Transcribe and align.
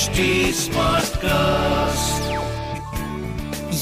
HT 0.00 0.18
Smartcast. 0.56 2.28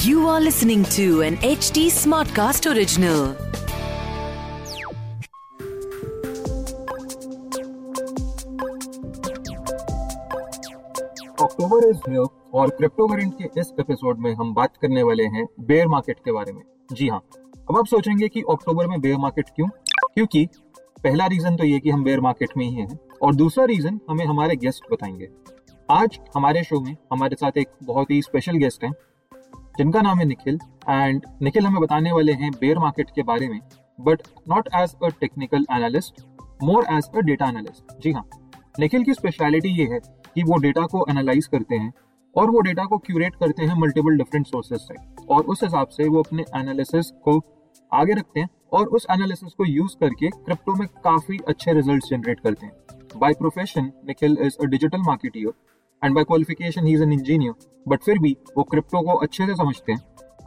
You 0.05 0.27
are 0.27 0.41
listening 0.41 0.83
to 0.95 1.21
an 1.21 1.37
HT 1.49 1.83
Smartcast 1.97 2.65
original. 2.69 3.21
October 11.41 11.87
is 11.89 11.97
here 12.09 12.25
और 12.53 12.69
crypto 12.69 13.07
current 13.07 13.33
के 13.33 13.59
इस 13.61 13.71
episode 13.79 14.19
में 14.19 14.33
हम 14.35 14.53
बात 14.53 14.77
करने 14.81 15.03
वाले 15.03 15.23
हैं 15.35 15.45
बेयर 15.67 15.87
मार्केट 15.87 16.19
के 16.25 16.31
बारे 16.31 16.51
में 16.53 16.61
जी 16.93 17.07
हाँ 17.07 17.21
अब 17.69 17.77
आप 17.77 17.85
सोचेंगे 17.85 18.27
कि 18.27 18.41
अक्टूबर 18.49 18.87
में 18.87 18.99
बेयर 19.01 19.17
मार्केट 19.17 19.49
क्यों 19.55 19.67
क्योंकि 20.13 20.45
पहला 21.03 21.25
रीजन 21.27 21.55
तो 21.55 21.63
ये 21.63 21.79
कि 21.79 21.89
हम 21.89 22.03
बेयर 22.03 22.19
मार्केट 22.21 22.57
में 22.57 22.65
ही 22.65 22.73
हैं 22.75 22.99
और 23.21 23.35
दूसरा 23.35 23.65
रीजन 23.65 23.99
हमें 24.09 24.25
हमारे 24.25 24.55
गेस्ट 24.65 24.91
बताएँगे 24.91 25.29
आज 25.91 26.17
हमारे 26.35 26.61
शो 26.63 26.79
में 26.79 26.95
हमारे 27.13 27.35
साथ 27.35 27.57
एक 27.57 27.67
बहुत 27.83 28.11
ही 28.11 28.21
स्पेशल 28.21 28.57
गेस्ट 28.57 28.83
हैं, 28.83 28.91
जिनका 29.77 30.01
नाम 30.01 30.19
है 30.19 30.25
निखिल 30.25 30.59
एंड 30.89 31.21
निखिल 31.41 31.65
हमें 31.65 31.79
बताने 31.81 32.11
वाले 32.11 32.31
हैं 32.31 32.51
बेयर 32.51 32.79
मार्केट 32.79 33.09
के 33.15 33.23
बारे 33.23 33.47
में 33.49 33.59
but 33.99 34.21
not 34.49 34.67
as 34.75 34.93
a 35.03 35.07
technical 35.21 35.65
analyst 35.71 36.21
more 36.63 36.85
as 36.91 37.09
a 37.15 37.19
data 37.19 37.47
analyst 37.47 37.97
जी 38.03 38.11
हाँ 38.11 38.23
निखिल 38.79 39.03
की 39.03 39.13
स्पेशलिटी 39.13 39.69
ये 39.69 39.85
है 39.93 39.99
कि 39.99 40.43
वो 40.43 40.57
डेटा 40.57 40.85
को 40.85 41.05
एनालाइज 41.09 41.47
करते 41.47 41.75
हैं, 41.75 41.91
और 42.35 42.51
वो 42.51 42.61
डेटा 42.61 42.85
को 42.85 42.97
क्यूरेट 42.97 43.35
करते 43.35 43.65
हैं 43.65 43.75
मल्टीपल 43.75 44.17
डिफरेंट 44.17 44.47
सोर्सेज 44.47 44.79
से, 44.79 44.95
और 45.29 45.41
उस 45.43 45.63
हिसाब 45.63 45.87
से 45.87 46.07
वो 46.09 46.19
अपने 46.19 46.45
एनालिसिस 46.55 47.11
को 47.23 47.39
आगे 47.91 48.13
रखते 48.13 48.39
हैं, 48.39 48.49
और 48.73 48.87
उस 48.87 49.07
एनालिसिस 49.11 49.53
को 49.53 49.65
यूज़ 49.65 49.95
करके 49.99 50.29
क्रिप्टो 50.29 50.75
में 50.75 50.87
काफ़ी 51.03 51.39
अच्छे 51.47 51.73
रिजल्ट्स 51.73 52.09
जनरेट 52.09 52.39
करते 52.39 52.65
हैं. 52.65 52.73
By 53.17 53.33
profession 53.33 53.91
Nikhil 54.07 54.37
is 54.41 54.57
a 54.57 54.65
digital 54.67 55.01
marketer 55.01 55.53
and 56.03 56.15
by 56.15 56.23
qualification 56.23 56.85
he 56.85 56.93
is 56.93 57.03
an 57.03 57.13
engineer 57.13 57.53
but 57.87 57.99
फिर 58.03 58.19
भी 58.19 58.37
वो 58.57 58.63
क्रिप्टो 58.63 59.01
को 59.01 59.11
अच्छे 59.11 59.45
से 59.45 59.55
समझते 59.55 59.91
हैं. 59.91 59.99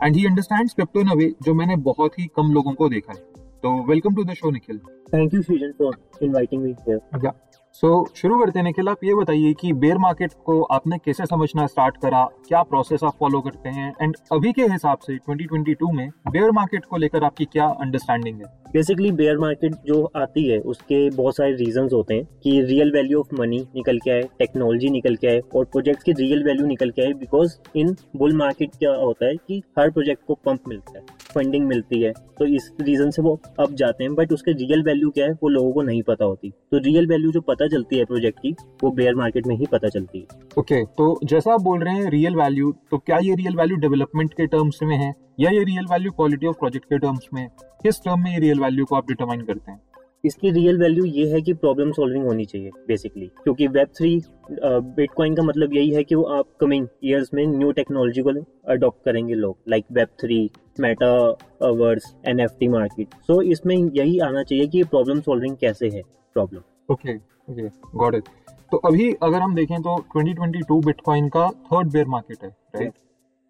And 0.03 0.17
he 0.17 0.27
understands 0.27 0.75
crypto 0.75 1.01
in 1.01 1.09
way 1.09 1.35
जो 1.43 1.55
मैंने 1.55 1.77
बहुत 1.77 2.19
ही 2.19 2.27
कम 2.27 2.53
लोगों 2.53 2.73
को 2.73 2.89
देखा 2.89 3.13
है. 3.13 3.19
तो 3.63 3.85
welcome 3.85 4.15
to 4.15 4.25
the 4.25 4.31
show 4.31 4.51
Nikhil 4.51 4.81
Thank 5.15 5.35
you, 5.35 5.41
Srijan, 5.43 5.73
for 5.81 5.91
inviting 6.23 6.61
me 6.67 6.71
here. 6.89 7.31
So 7.73 8.07
so, 8.09 8.17
शुरू 8.17 8.39
करते 8.39 8.59
हैं 8.59 8.65
निखिल 8.65 8.89
आप 8.89 9.05
ये 9.05 9.15
बताइए 9.15 9.53
कि 9.53 9.73
बेयर 9.73 9.99
मार्केट 9.99 10.33
को 10.33 10.63
आपने 10.63 10.99
कैसे 10.99 11.27
समझना 11.27 11.67
स्टार्ट 11.67 11.97
करा? 11.97 12.25
क्या 12.49 12.63
प्रोसेस 12.63 13.05
आप 13.05 13.17
फॉलो 13.21 13.41
करते 13.41 13.69
हैं? 13.69 13.95
एंड 14.03 14.17
अभी 14.33 14.53
के 14.53 14.63
हिसाब 14.63 14.99
से 14.99 15.19
2022 15.31 15.93
में 15.93 16.11
बेयर 16.31 16.51
मार्केट 16.51 16.85
को 16.85 16.97
लेकर 16.97 17.25
आपकी 17.25 17.45
क्या 17.45 17.67
अंडरस्टैंडिंग 17.67 18.37
है? 18.37 18.62
बेसिकली 18.75 19.11
बेयर 19.13 19.39
मार्केट 19.39 19.75
जो 19.87 20.03
आती 20.17 20.47
है 20.49 20.59
उसके 20.73 21.09
बहुत 21.11 21.37
सारे 21.37 21.53
रीजंस 21.55 21.93
होते 21.93 22.15
हैं 22.15 22.25
कि 22.43 22.61
रियल 22.63 22.93
वैल्यू 22.93 23.19
ऑफ़ 23.19 23.35
मनी 23.41 23.59
निकल 23.77 23.99
के 23.99 24.11
आए 24.11 24.23
टेक्नोलॉजी 24.39 24.91
निकल 24.91 25.17
के 25.17 25.29
आए 25.29 25.41
और 25.57 25.65
प्रोजेक्ट 25.65 26.03
की 26.03 26.13
रियल 26.13 26.45
वैल्यू 26.45 26.67
निकल 26.67 26.91
के 26.91 27.03
आए 27.03 27.13
बिकॉज़ 27.15 27.57
इन 27.77 27.95
बुल 28.17 28.37
मार्केट 28.37 28.77
क्या 28.79 28.95
होता 28.95 29.27
है 29.27 29.37
कि 29.37 29.63
हर 29.79 29.91
प्रोजेक्ट 29.91 30.23
को 30.27 30.35
पंप 30.45 30.69
मिलता 30.69 30.99
है 30.99 31.05
फंडिंग 31.35 31.67
मिलती 31.67 32.01
है। 32.01 32.13
तो 32.39 32.47
इस 32.47 32.71
रीजन 32.81 33.11
से 33.11 33.23
वो 33.23 33.41
अप 33.61 33.73
जाते 33.73 34.05
हैं 34.05 34.15
बट 34.15 34.33
उसके 34.33 34.53
रियल 34.53 34.83
वैल्यू 34.83 35.11
क्या 35.11 35.27
है 35.27 35.33
वो 35.33 35.49
लोगों 35.49 35.73
को 35.73 35.83
नहीं 35.83 36.03
पता 36.03 36.25
होती। 36.25 36.51
तो 36.51 36.79
रियल 36.79 37.07
वैल्यू 37.07 37.31
जो 37.33 37.41
पता 37.41 37.67
चलती 37.67 37.99
है 37.99 38.05
प्रोजेक्ट 38.05 38.39
की 38.39 38.55
वो 38.85 38.91
बेयर 38.91 39.15
मार्केट 39.15 39.47
में 39.47 39.55
ही 39.57 39.67
पता 39.73 39.89
चलती 39.89 40.19
है। 40.19 40.41
ओके 40.59 40.75
okay, 40.75 40.97
तो 40.97 41.19
जैसा 41.25 41.53
आप 41.53 41.61
बोल 41.61 41.85
रहे 41.85 41.95
हैं 41.95 42.11
रियल 42.11 42.37
वैल्यू 42.37 42.73
तो 42.91 42.99
क्या 42.99 43.19
ये 43.19 43.35
रियल 43.35 43.57
वैल्यू 43.57 43.77
डेवलपमेंट 43.77 44.35
के 44.35 44.47
टर्म्स 44.47 44.83
में 44.83 44.97
है? 44.97 45.13
या 45.39 45.51
ये 45.51 45.63
real 45.65 45.87
value 45.91 46.11
quality 46.13 46.47
of 46.47 46.57
project 46.59 46.85
के 46.85 46.99
टर्म्स 46.99 47.29
में 47.35 47.49
किस 47.83 48.03
टर्म 48.03 48.23
में 48.23 48.31
ये 48.33 48.39
रियल 48.41 48.61
वैल्यू 48.61 48.85
को 48.85 48.97
आप 48.97 49.09
डिटरमाइन 49.09 49.41
करते 49.43 49.71
हैं? 49.73 49.81
इसकी 50.25 50.51
रियल 50.51 50.79
वैल्यू 50.79 51.05
ये 51.05 51.27
है 51.33 51.41
कि 51.43 51.53
प्रॉब्लम 51.55 51.93
सॉल्विंग 51.93 52.25
होनी 52.25 52.45
चाहिए 52.45 52.71
बेसिकली 52.89 53.27
क्योंकि 53.43 53.67
वेब 53.69 53.89
थ्री 53.97 54.21
बिटकॉइन 54.51 55.35
का 55.35 55.43
मतलब 55.43 55.73
यही 55.75 55.91
है 55.91 56.05
कि 56.05 56.15
वो 56.15 56.23
आप 56.33 56.47
कमिंग 56.61 56.87
ईयर्स 57.05 57.31
में 57.35 57.47
न्यू 57.47 57.71
टेक्नोलॉजी 57.73 58.23
को 58.23 58.33
अडॉप्ट 58.73 59.05
करेंगे 59.05 59.35
लोग 59.35 59.57
like 59.69 59.85
web 59.93 60.09
three 60.21 60.39
metaverse 60.81 62.15
N 62.29 62.41
F 62.41 62.53
T 62.61 62.69
market 62.69 63.15
so 63.23 63.41
इसमें 63.53 63.77
यही 63.77 64.19
आना 64.21 64.43
चाहिए 64.43 64.67
कि 64.67 64.83
प्रॉब्लम 64.85 65.21
सॉल्विंग 65.21 65.57
कैसे 65.57 65.89
है 65.89 66.03
problem 66.37 66.93
okay 66.93 67.17
okay 67.51 67.69
got 67.97 68.15
it 68.15 68.29
तो 68.73 68.77
अभी 68.87 69.13
अगर 69.23 69.39
हम 69.39 69.55
देखें 69.55 69.81
तो 69.83 69.97
2022 70.17 70.85
बिटकॉइन 70.85 71.29
का 71.29 71.49
थर्ड 71.67 71.91
बेयर 71.93 72.07
मार्केट 72.09 72.45
है 72.45 72.49
राइट 72.77 72.93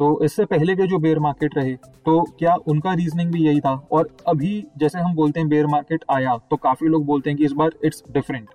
तो 0.00 0.25
इससे 0.25 0.44
पहले 0.44 0.75
के 0.76 0.86
जो 0.86 0.98
बेयर 0.98 1.19
मार्केट 1.19 1.56
रहे 1.56 1.75
तो 2.06 2.22
क्या 2.38 2.54
उनका 2.69 2.92
रीजनिंग 2.94 3.32
भी 3.32 3.44
यही 3.44 3.60
था? 3.60 3.75
और 3.92 4.08
अभी 4.28 4.64
जैसे 4.78 4.98
हम 4.98 5.14
बोलते 5.14 5.41
हैं 5.41 5.48
बेयर 5.48 5.66
मार्केट 5.66 6.04
आया 6.10 6.36
तो 6.50 6.56
काफ़ी 6.58 6.88
लोग 6.88 7.04
बोलते 7.06 7.30
हैं 7.30 7.36
कि 7.38 7.44
इस 7.44 7.53
बार 7.53 7.70
इट्स 7.84 8.02
डिफरेंट. 8.10 8.48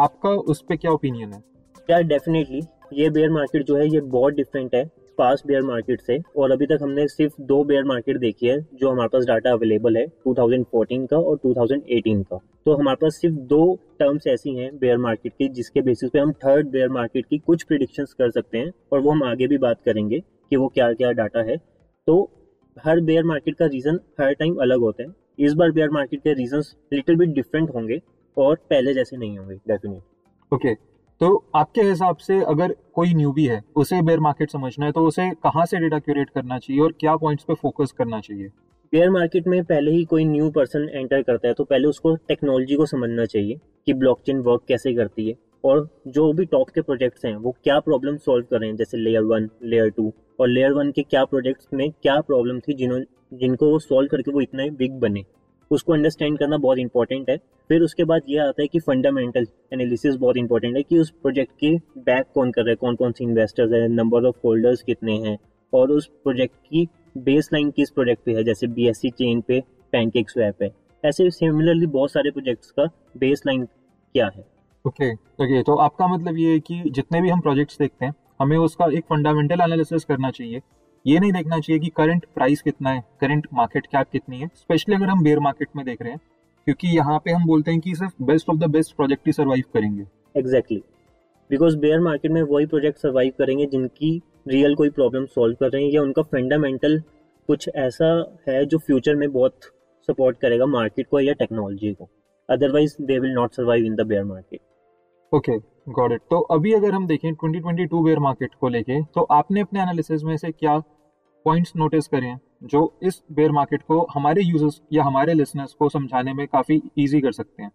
आपका 0.00 0.30
उस 0.30 0.60
पर 0.68 0.76
क्या 0.76 0.90
ओपिनियन 0.90 1.32
है? 1.32 1.42
या 1.90 2.00
डेफिनेटली 2.02 2.60
ये 2.92 3.08
बेयर 3.10 3.30
मार्केट 3.30 3.66
जो 3.66 3.76
है 3.76 3.88
ये 3.88 4.00
बहुत 4.00 4.34
डिफरेंट 4.34 4.74
है 4.74 4.84
पास्ट 5.18 5.46
बेयर 5.46 5.62
मार्केट 5.62 6.00
से 6.00 6.18
और 6.36 6.50
अभी 6.50 6.66
तक 6.66 6.78
हमने 6.82 7.06
सिर्फ़ 7.08 7.42
दो 7.42 7.62
बेयर 7.64 7.84
मार्केट 7.84 8.16
देखी 8.18 8.46
है 8.46 8.58
जो 8.74 8.90
हमारे 8.90 9.08
पास 9.08 9.24
डाटा 9.24 9.52
अवेलेबल 9.52 9.96
है 9.96 10.06
2014 10.28 11.06
का 11.10 11.18
और 11.18 11.36
2018 11.46 12.22
का। 12.22 12.38
तो 12.66 12.74
हमारे 12.74 12.96
पास 12.96 13.16
सिर्फ़ 13.16 13.36
दो 13.48 13.74
टर्म्स 13.98 14.26
ऐसी 14.26 14.54
हैं 14.56 14.70
बेयर 14.78 14.96
मार्केट 14.98 15.32
की 15.32 15.48
जिसके 15.50 15.80
बेसिस 15.80 16.10
पे 16.10 16.18
हम 16.18 16.32
थर्ड 16.44 16.70
बेयर 16.70 16.88
मार्केट 16.90 17.26
की 17.30 17.38
कुछ 17.38 17.62
प्रिडिक्शंस 17.62 18.12
कर 18.12 18.30
सकते 18.30 18.58
हैं 18.58 18.72
और 18.92 19.00
वो 19.00 19.10
हम 19.10 19.22
आगे 19.24 19.46
भी 19.46 19.58
बात 19.58 19.80
करेंगे। 19.84 20.22
कि 20.50 20.56
वो 20.56 20.68
क्या 20.68 20.92
क्या 20.92 21.12
डाटा 21.12 21.42
है 21.42 21.56
तो 22.06 22.30
हर 22.84 23.00
बेयर 23.00 23.24
मार्केट 23.24 23.56
का 23.56 23.66
रीजन 23.66 23.98
हर 24.20 24.32
टाइम 24.32 24.56
अलग 24.56 24.80
होता 24.80 25.02
है। 25.02 25.08
इस 25.38 25.52
बार 25.52 25.70
बेयर 25.70 25.90
मार्केट 25.90 26.20
के 26.20 26.32
रीजन 26.34 26.62
लिटिल 26.92 27.16
बिट 27.16 27.28
डिफरेंट 27.28 27.70
होंगे 27.74 28.00
और 28.38 28.54
पहले 28.56 28.94
जैसे 28.94 29.16
नहीं 29.16 29.38
होंगे 29.38 29.54
डेफिनेट 29.54 30.02
ओके 30.54 30.74
तो 31.20 31.44
आपके 31.54 31.80
हिसाब 31.80 32.16
से 32.16 32.40
अगर 32.44 32.76
कोई 32.94 33.14
न्यूबी 33.14 33.46
है 33.46 33.62
उसे 33.76 34.02
बेयर 34.02 34.20
मार्केट 34.20 34.50
समझना 34.50 34.86
है 34.86 34.92
तो 34.92 35.06
उसे 35.06 35.30
कहाँ 35.30 35.66
से 35.66 35.78
डेटा 35.78 35.98
क्यूरेट 35.98 36.30
करना 36.30 36.58
चाहिए 36.58 36.82
और 36.82 36.92
क्या 36.92 37.16
पॉइंट्स 37.16 37.44
पे 37.44 37.54
फोकस 37.54 37.92
करना 37.92 38.20
चाहिए? 38.20 38.48
बेयर 38.92 39.10
मार्केट 39.10 39.46
में 39.46 39.64
पहले 39.64 39.90
ही 39.90 40.04
कोई 40.04 40.24
न्यू 40.24 40.50
पर्सन 40.50 40.88
एंटर 40.92 41.22
करता 41.22 41.48
है 41.48 41.54
तो 41.54 41.64
पहले 41.64 41.88
उसको 41.88 42.14
टेक्नोलॉजी 42.14 42.74
को 42.74 42.86
समझना 42.86 43.24
चाहिए 43.24 43.60
कि 43.86 43.94
ब्लॉकचेन 43.94 44.38
वर्क 44.38 44.62
कैसे 44.68 44.94
करती 44.94 45.28
है 45.28 45.34
और 45.64 45.88
जो 46.06 46.32
भी 46.32 46.44
टॉप 46.44 46.68
के 46.68 46.80
प्रोजेक्ट्स 46.80 47.24
हैं 47.24 47.36
वो 47.36 47.56
क्या 47.64 47.80
प्रॉब्लम 47.80 48.16
सॉल्व 48.16 48.46
कर 48.50 48.60
रहे 48.60 48.68
हैं 48.68 48.76
जैसे 48.76 48.96
लेयर 48.96 49.22
वन 49.22 49.48
लेयर 49.62 49.90
टू 49.90 50.12
और 50.38 50.48
लेयर 50.48 50.72
वन 50.72 50.90
के 50.92 51.02
क्या 51.02 51.24
प्रोजेक्ट्स 51.24 51.66
में 51.74 51.90
क्या 51.92 52.20
प्रॉब्लम 52.20 52.58
थी 52.60 52.74
जिन्हों 52.74 53.00
जिनको 53.38 53.70
वो 53.70 53.78
सॉल्व 53.78 54.08
करके 54.08 54.32
वो 54.32 54.40
इतने 54.40 54.68
बिग 54.72 54.92
बने। 55.00 55.24
उसको 55.70 55.92
अंडरस्टैंड 55.92 56.38
करना 56.38 56.56
बहुत 56.56 56.78
इंपॉर्टेंट 56.78 57.30
है। 57.30 57.36
फिर 57.70 57.82
उसके 57.82 58.04
बाद 58.04 58.22
ये 58.28 58.38
आता 58.38 58.62
है 58.62 58.68
कि 58.68 58.80
फंडामेंटल 58.80 59.46
एनालिसिस 59.72 60.16
बहुत 60.16 60.36
इंपॉर्टेंट 60.36 60.76
है 60.76 60.82
कि 60.82 60.98
उस 60.98 61.10
प्रोजेक्ट 61.12 61.52
के 61.60 61.74
बैक 62.00 62.26
कौन 62.34 62.50
कर 62.50 62.62
रहे 62.62 62.70
हैं 62.70 62.78
कौन 62.80 62.96
कौन 62.96 63.12
से 63.12 63.24
इन्वेस्टर्स 63.24 63.72
हैं 63.72 63.88
नंबर 63.88 64.24
ऑफ़ 64.24 64.36
होल्डर्स 64.44 64.82
कितने 64.82 65.16
हैं 65.18 65.36
और 65.72 65.90
उस 65.90 66.06
प्रोजेक्ट 66.22 66.54
की 66.56 66.88
बेस 67.18 67.48
लाइन 67.52 67.70
किस 67.70 67.90
प्रोजेक्ट 67.90 68.24
पे 68.24 68.34
है 68.34 68.44
जैसे 68.44 68.66
बीएससी 68.66 69.10
चेन 69.10 69.40
पे 69.40 69.60
पैनकेक 69.92 70.30
स्वैप 70.30 70.62
है 70.62 70.70
ऐसे 71.04 71.30
सिमिलरली 71.30 71.86
बहुत 71.86 72.10
सारे 72.10 72.30
प्रोजेक्ट्स 72.30 72.70
का 72.70 72.84
बेस 73.16 73.42
लाइन 73.46 73.64
क्या 73.64 74.26
है। 74.26 74.44
ओके 74.84 75.04
okay, 75.04 75.22
ओके 75.34 75.54
okay, 75.54 75.66
तो 75.66 75.74
आपका 75.76 76.06
मतलब 76.06 76.38
ये 76.38 76.52
है 76.52 76.60
कि 76.60 76.82
जितने 76.90 77.20
भी 77.20 77.28
हम 77.28 77.40
प्रोजेक्ट्स 77.40 77.78
देखते 77.78 78.04
हैं 78.04 78.14
हमें 78.40 78.56
उसका 78.58 78.86
एक 78.92 79.04
फंडामेंटल 79.04 79.60
एनालिसिस 79.60 80.04
करना 80.04 80.30
चाहिए। 80.30 80.60
ये 81.04 81.18
नहीं 81.18 81.32
देखना 81.32 81.58
चाहिए 81.58 81.80
कि 81.80 81.88
करंट 81.96 82.24
प्राइस 82.34 82.62
कितना 82.62 82.90
है 82.90 83.02
करंट 83.20 83.46
मार्केट 83.54 83.86
कैप 83.86 84.06
कितनी 84.12 84.38
है 84.38 84.48
स्पेशली 84.54 84.94
अगर 84.94 85.06
हम 85.06 85.22
बेयर 85.24 85.38
मार्केट 85.40 85.68
में 85.76 85.84
देख 85.86 86.02
रहे 86.02 86.12
हैं 86.12 86.20
क्योंकि 86.66 86.88
यहाँ 86.88 87.18
पे 87.18 87.30
हम 87.30 87.46
बोलते 87.46 87.70
हैं 87.70 87.80
कि 87.80 87.94
सिर्फ़ 87.94 88.22
best 88.22 88.48
of 88.50 88.58
the 88.58 88.70
best 88.70 88.94
project 88.96 89.26
he 89.26 89.32
survive 89.32 89.64
करेंगे। 89.74 90.04
एग्जैक्टली 90.36 90.82
बिकॉज़ 91.50 91.76
बेयर 91.78 92.00
मार्केट 92.00 92.32
में 92.32 92.40
वही 92.42 92.66
प्रोजेक्ट 92.66 92.98
सर्वाइव 92.98 93.32
करेंगे 93.38 93.66
जिनकी 93.66 94.20
रियल 94.48 94.74
कोई 94.74 94.90
प्रॉब्लम 94.90 95.26
सॉल्व 95.26 95.56
कर 95.60 95.70
रहे 95.70 95.82
हैं 95.84 95.90
या 95.90 96.02
उनका 96.02 96.22
फंडामेंटल 96.22 96.98
कुछ 97.48 97.68
ऐसा 97.68 98.06
है 98.48 98.64
जो 98.66 98.78
फ्यूचर 98.78 99.16
में 99.16 99.30
बहुत 99.32 99.70
सपोर्ट 100.08 100.38
करेगा 100.38 100.66
मार्केट 100.66 101.08
को 101.08 101.20
या 101.20 101.32
टेक्नोलॉजी 101.34 101.92
को. 101.94 102.08
Otherwise 102.48 102.96
they 103.00 103.18
will 103.18 103.32
not 103.32 103.52
survive 103.52 103.84
in 103.84 103.94
the 103.94 104.06
bear 104.06 104.24
market 104.24 104.60
okay 105.32 105.58
got 105.86 106.12
it 106.12 106.20
तो 106.30 106.40
अभी 106.50 106.72
अगर 106.72 106.90
हम 106.90 107.06
देखें 107.06 107.30
2022 107.32 108.04
बेयर 108.04 108.18
मार्केट 108.18 108.54
को 108.60 108.68
लेके 108.68 109.02
तो 109.04 109.22
आपने 109.30 109.60
अपने 109.60 109.80
एनालिसिस 109.80 110.22
में 110.24 110.36
से 110.36 110.50
क्या 110.52 110.78
पॉइंट्स 111.46 111.72
नोटिस 111.76 112.06
करे 112.08 112.34
जो 112.64 112.82
इस 113.02 113.22
बेयर 113.32 113.50
मार्केट 113.50 113.82
को 113.82 114.00
हमारे 114.14 114.42
यूज़र्स 114.42 114.80
या 114.92 115.04
हमारे 115.04 115.34
लिसनर्स 115.34 115.74
को 115.74 115.88
समझाने 115.88 116.32
में 116.32 116.46
काफ़ी 116.46 116.80
इजी 116.98 117.20
कर 117.20 117.32
सकते 117.32 117.62
हैं? 117.62 117.70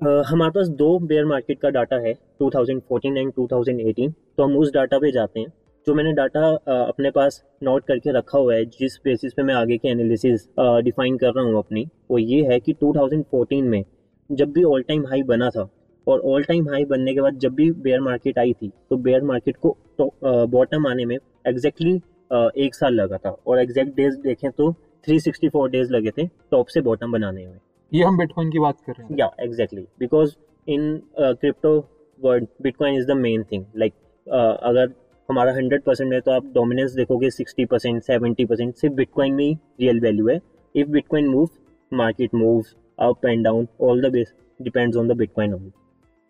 Uh, 0.00 0.22
हमारे 0.26 0.50
पास 0.50 0.68
दो 0.68 0.98
बेयर 0.98 1.24
मार्केट 1.24 1.60
का 1.60 1.70
डाटा 1.70 1.96
है 1.96 2.14
2014 2.42 3.16
एंड 3.16 3.32
2018 3.32 4.12
तो 4.36 4.42
हम 4.42 4.56
उस 4.56 4.72
डाटा 4.72 4.98
पे 4.98 5.12
जाते 5.12 5.40
हैं 5.40 5.52
जो 5.86 5.94
मैंने 5.94 6.12
डाटा 6.12 6.40
uh, 6.40 6.88
अपने 6.88 7.10
पास 7.10 7.42
नोट 7.62 7.86
करके 7.86 8.12
रखा 8.12 8.38
हुआ 8.38 8.54
है 8.54 8.64
जिस 8.64 8.98
बेसिस 9.04 9.32
पे 9.32 9.42
मैं 9.42 9.54
आगे 9.54 9.78
की 9.78 9.88
एनालिसिस 9.88 10.48
डिफाइन 10.58 11.14
uh, 11.14 11.20
कर 11.20 11.32
रहा 11.32 11.44
हूँ 11.44 11.58
अपनी 11.58 11.86
वो 12.10 12.18
ये 12.18 12.42
है 12.44 12.60
कि 12.60 12.74
2014 12.84 13.62
में 13.62 13.84
जब 14.30 14.52
भी 14.52 14.64
ऑल 14.64 14.82
टाइम 14.82 15.06
हाई 15.06 15.22
बना 15.22 15.50
था 15.50 15.68
और 16.06 16.20
ऑल 16.26 16.42
टाइम 16.44 16.68
हाई 16.68 16.84
बनने 16.84 17.14
के 17.14 17.20
बाद 17.20 17.38
जब 17.38 17.54
भी 17.54 17.70
बेयर 17.84 18.00
मार्केट 18.00 18.38
आई 18.38 18.52
थी 18.52 18.70
तो 18.90 18.96
बेयर 18.98 19.22
मार्केट 19.24 19.56
को 19.56 19.76
बॉटम 20.48 20.86
आने 20.86 21.04
में 21.04 21.16
एग्जैक्टली 21.48 21.94
एक 22.58 22.74
साल 22.74 22.94
लगा 22.94 23.16
था। 23.16 23.30
और 23.46 23.58
एग्जैक्ट 23.60 23.96
डेज़ 23.96 24.16
देखें 24.20 24.50
तो 24.50 24.70
364 25.06 25.68
डेज़ 25.70 25.92
लगे 25.92 26.10
थे 26.10 26.26
टॉप 26.50 26.66
से 26.66 26.80
बॉटम 26.80 27.12
बनाने 27.12 27.46
में। 27.46 27.58
ये 27.92 28.04
हम 28.04 28.18
बिटकॉइन 28.18 28.50
की 28.50 28.58
बात 28.58 28.80
कर 28.86 28.92
रहे 28.92 29.06
हैं। 29.06 29.18
या 29.18 29.30
exactly 29.40 29.82
because 29.98 30.34
in 30.66 30.96
crypto 31.18 31.76
crypto 32.20 32.62
bitcoin 32.62 32.94
is 32.94 33.06
the 33.06 33.16
main 33.16 33.42
thing 33.52 33.64
like 33.76 33.92
अगर 34.26 34.92
हमारा 35.28 35.52
हंड्रेड 35.52 35.82
परसेंट 35.82 36.12
है 36.12 36.20
तो 36.20 36.30
आप 36.30 36.44
डोमिनेंस 36.54 36.92
देखोगे 36.92 37.30
सिक्सटी 37.30 37.64
परसेंट 37.64 38.02
सेवेंटी 38.02 38.44
परसेंट 38.44 38.74
सिर्फ़ 38.74 38.94
बिटकॉइन 38.94 39.34
में 39.34 39.44
ही 39.44 39.52
रियल 39.80 40.00
वैल्यू 40.00 40.28
है। 40.28 40.40
If 40.74 40.88
bitcoin 40.88 41.28
move 41.28 41.48
market 41.92 42.34
move 42.34 42.64
up 42.98 43.26
and 43.26 43.44
down 43.44 43.66
all 43.80 44.02
the 44.02 44.12
base 44.12 44.34
depends 44.60 44.96
on 44.96 45.08
the 45.08 45.16
bitcoin 45.16 45.54
only 45.54 45.70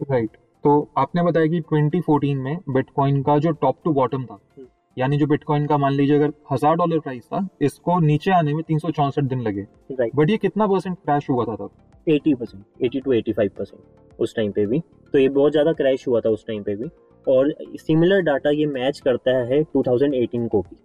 right 0.00 0.36
तो 0.64 0.72
आपने 0.98 1.22
बताया 1.22 1.46
कि 1.46 1.60
2014 1.62 2.34
में 2.36 2.56
बिटकॉइन 2.68 3.22
का 3.22 3.36
जो 3.38 3.50
टॉप 3.60 3.76
टू 3.84 3.92
बॉटम 3.92 4.24
था 4.24 4.34
हम्म। 4.34 4.66
यानी 4.96 5.16
जो 5.16 5.26
बिटकॉइन 5.26 5.66
का 5.66 5.78
मान 5.78 5.92
लीजिए 5.92 6.16
अगर 6.16 6.32
हज़ार 6.52 6.76
डॉलर 6.76 7.00
प्राइस 7.00 7.24
था 7.24 7.46
इसको 7.62 7.98
नीचे 8.00 8.30
आने 8.30 8.54
में 8.54 8.62
तीन 8.62 8.78
सौ 8.78 8.90
चौंसठ 8.90 9.24
दिन 9.24 9.40
लगे। 9.40 9.66
राइट 9.92 10.14
बट 10.14 10.30
ये 10.30 10.36
कितना 10.36 10.66
परसेंट 10.66 10.96
क्रैश 10.96 11.28
हुआ 11.30 11.44
था 11.44 11.56
तब? 11.56 11.70
Eighty 12.08 12.34
percent 12.34 12.64
eighty 12.84 13.00
two 13.00 13.12
eighty 13.12 13.32
five 13.32 13.50
percent 13.58 14.20
उस 14.20 14.34
टाइम 14.36 14.52
पे 14.52 14.66
भी। 14.66 14.80
तो 15.14 15.18
ये 15.18 15.28
बहुत 15.28 15.52
ज़्यादा 15.52 15.72
क्रैश 15.72 16.06
हुआ 16.08 16.20
था 16.20 16.30
उस 16.30 16.46
टाइम 16.46 16.62
पे 16.62 16.76
भी। 16.76 16.90
और 17.26 17.54
सिमिलर 17.76 18.20
डाटा 18.22 18.50
ये 18.50 18.66
मैच 18.66 19.00
करता 19.00 19.36
है 19.46 19.62
2018 19.76 20.48
को 20.48 20.60
भी 20.60 20.76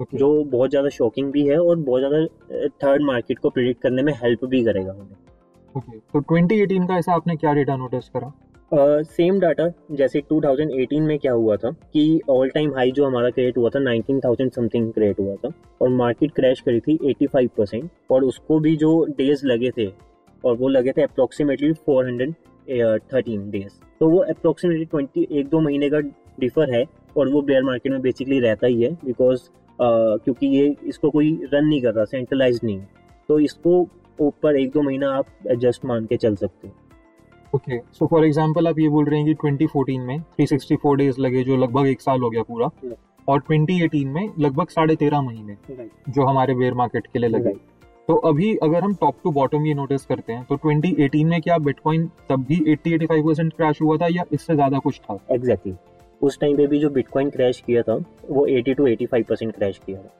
Okay. 0.00 0.18
जो 0.18 0.44
बहुत 0.44 0.70
ज़्यादा 0.70 0.88
शॉकिंग 0.88 1.30
भी 1.32 1.42
है 1.46 1.56
और 1.58 1.76
बहुत 1.76 2.00
ज़्यादा 2.00 2.66
थर्ड 2.82 3.02
मार्केट 3.02 3.38
को 3.38 3.50
प्रिडिक्ट 3.50 3.80
करने 3.82 4.02
में 4.02 4.12
हेल्प 4.12 4.44
भी 4.44 4.62
करेगा 4.64 4.92
हमें 4.92 5.16
ओके 5.74 5.98
तो 5.98 6.20
2018 6.28 6.86
का 6.88 6.96
ऐसा 6.96 7.12
आपने 7.12 7.36
क्या 7.36 7.52
डेटा 7.52 7.76
नोटिस 7.76 8.08
करा? 8.08 8.32
सेम 8.74 9.34
uh, 9.34 9.40
डाटा 9.40 9.72
जैसे 9.92 10.22
2018 10.32 11.00
में 11.00 11.18
क्या 11.18 11.32
हुआ 11.32 11.56
था 11.56 11.70
कि 11.70 12.20
ऑल 12.28 12.48
टाइम 12.48 12.74
हाई 12.74 12.90
जो 12.90 13.06
हमारा 13.06 13.30
क्रिएट 13.30 13.56
हुआ 13.56 13.70
था 13.70 13.78
19,000 13.78 14.54
समथिंग 14.54 14.92
क्रिएट 14.92 15.20
हुआ 15.20 15.34
था 15.34 15.52
और 15.82 15.88
मार्केट 15.88 16.32
क्रैश 16.32 16.60
करी 16.60 16.80
थी 16.80 16.98
85 17.12 17.48
परसेंट 17.56 17.90
और 18.10 18.24
उसको 18.24 18.60
भी 18.60 18.76
जो 18.76 19.04
डेज़ 19.04 19.46
लगे 19.46 19.70
थे 19.70 19.86
और 20.44 20.56
वो 20.56 20.68
लगे 20.68 20.92
थे 20.92 21.02
अप्रोक्सीमेटली 21.02 21.72
413 21.72 23.50
डेज़ 23.50 23.72
तो 24.00 24.08
वो 24.08 24.18
अप्रोक्सीमेटली 24.18 24.86
20 25.26 25.32
एक 25.32 25.48
दो 25.48 25.60
महीने 25.60 25.90
का 25.90 26.00
डिफर 26.40 26.74
है 26.74 26.84
और 27.16 27.28
वो 27.28 27.42
बेयर 27.42 27.62
मार्केट 27.62 27.92
में 27.92 28.00
बेसिकली 28.00 28.40
रहता 28.40 28.66
ही 28.66 28.82
है 28.82 28.92
बिकॉज़ 28.92 29.40
uh, 29.40 30.24
क्योंकि 30.24 30.46
ये 30.46 30.76
इसको 30.84 31.10
कोई 31.10 31.40
रन 31.52 31.64
नहीं 31.64 31.82
कर 31.82 31.94
रहा 31.94 32.04
सेंट्रलाइज 32.04 32.60
नहीं 32.64 32.80
तो 33.28 33.40
इसको 33.40 33.88
ऊपर 34.20 34.56
एक 34.56 34.70
दो 34.70 34.82
महीना 34.82 35.10
आप 35.10 35.26
एडजस्ट 35.46 35.84
मान 35.84 36.06
के 36.06 36.16
चल 36.16 36.34
सकते 36.34 36.68
हो। 36.68 36.74
ओके 37.54 37.78
सो 37.92 38.06
फॉर 38.06 38.24
एग्जांपल 38.26 38.68
आप 38.68 38.78
ये 38.78 38.88
बोल 38.88 39.04
रहे 39.04 39.20
हैं 39.20 39.34
कि 39.34 39.34
2014 39.44 40.00
में 40.00 40.18
364 40.40 40.96
डेज़ 40.96 41.20
लगे 41.20 41.42
जो 41.44 41.56
लगभग 41.56 41.86
एक 41.86 42.00
साल 42.00 42.20
हो 42.20 42.30
गया 42.30 42.42
पूरा 42.42 42.70
Yeah. 42.84 42.96
और 43.28 43.40
2018 43.42 44.04
में 44.06 44.28
लगभग 44.38 44.68
साढ़े 44.68 44.96
तेरह 44.96 45.20
महीने 45.20 45.56
जो 46.08 46.26
हमारे 46.26 46.54
बेयर 46.54 46.74
मार्केट 46.74 47.06
के 47.06 47.18
लिए 47.18 47.28
लगे 47.28 47.44
Right. 47.44 47.58
तो 48.08 48.14
अभी 48.28 48.54
अगर 48.56 48.82
हम 48.84 48.94
टॉप 48.94 49.16
टू 49.24 49.30
बॉटम 49.32 49.66
ये 49.66 49.74
नोटिस 49.74 50.04
करते 50.06 50.32
हैं 50.32 50.44
तो 50.44 50.56
2018 50.58 51.24
में 51.24 51.40
क्या 51.40 51.58
बिटकॉइन 51.60 52.06
तब 52.28 52.44
भी 52.44 52.56
80-85 52.74 53.24
परसेंट 53.24 53.52
क्रैश 53.52 53.80
हुआ 53.82 53.96
था 53.96 54.06
या 54.10 54.24
इससे 54.32 54.54
ज़्यादा 54.54 54.78
कुछ 54.78 55.00
था 55.00 55.18
एग्जैक्टली 55.30 55.72
exactly. 55.72 56.22
उस 56.22 56.38
टाइम 56.40 56.56
पे 56.56 56.66
भी 56.66 56.78
जो 56.78 56.90
बिटकॉइन 56.90 57.30
क्रैश 57.30 57.62
किया 57.66 57.82
था 57.82 57.96
वो 58.28 58.46
80 58.50 58.76
टू 58.76 58.86
85 58.86 59.24
परसेंट 59.28 59.54
क्रैश 59.54 59.80
किया 59.86 59.98
था 59.98 60.10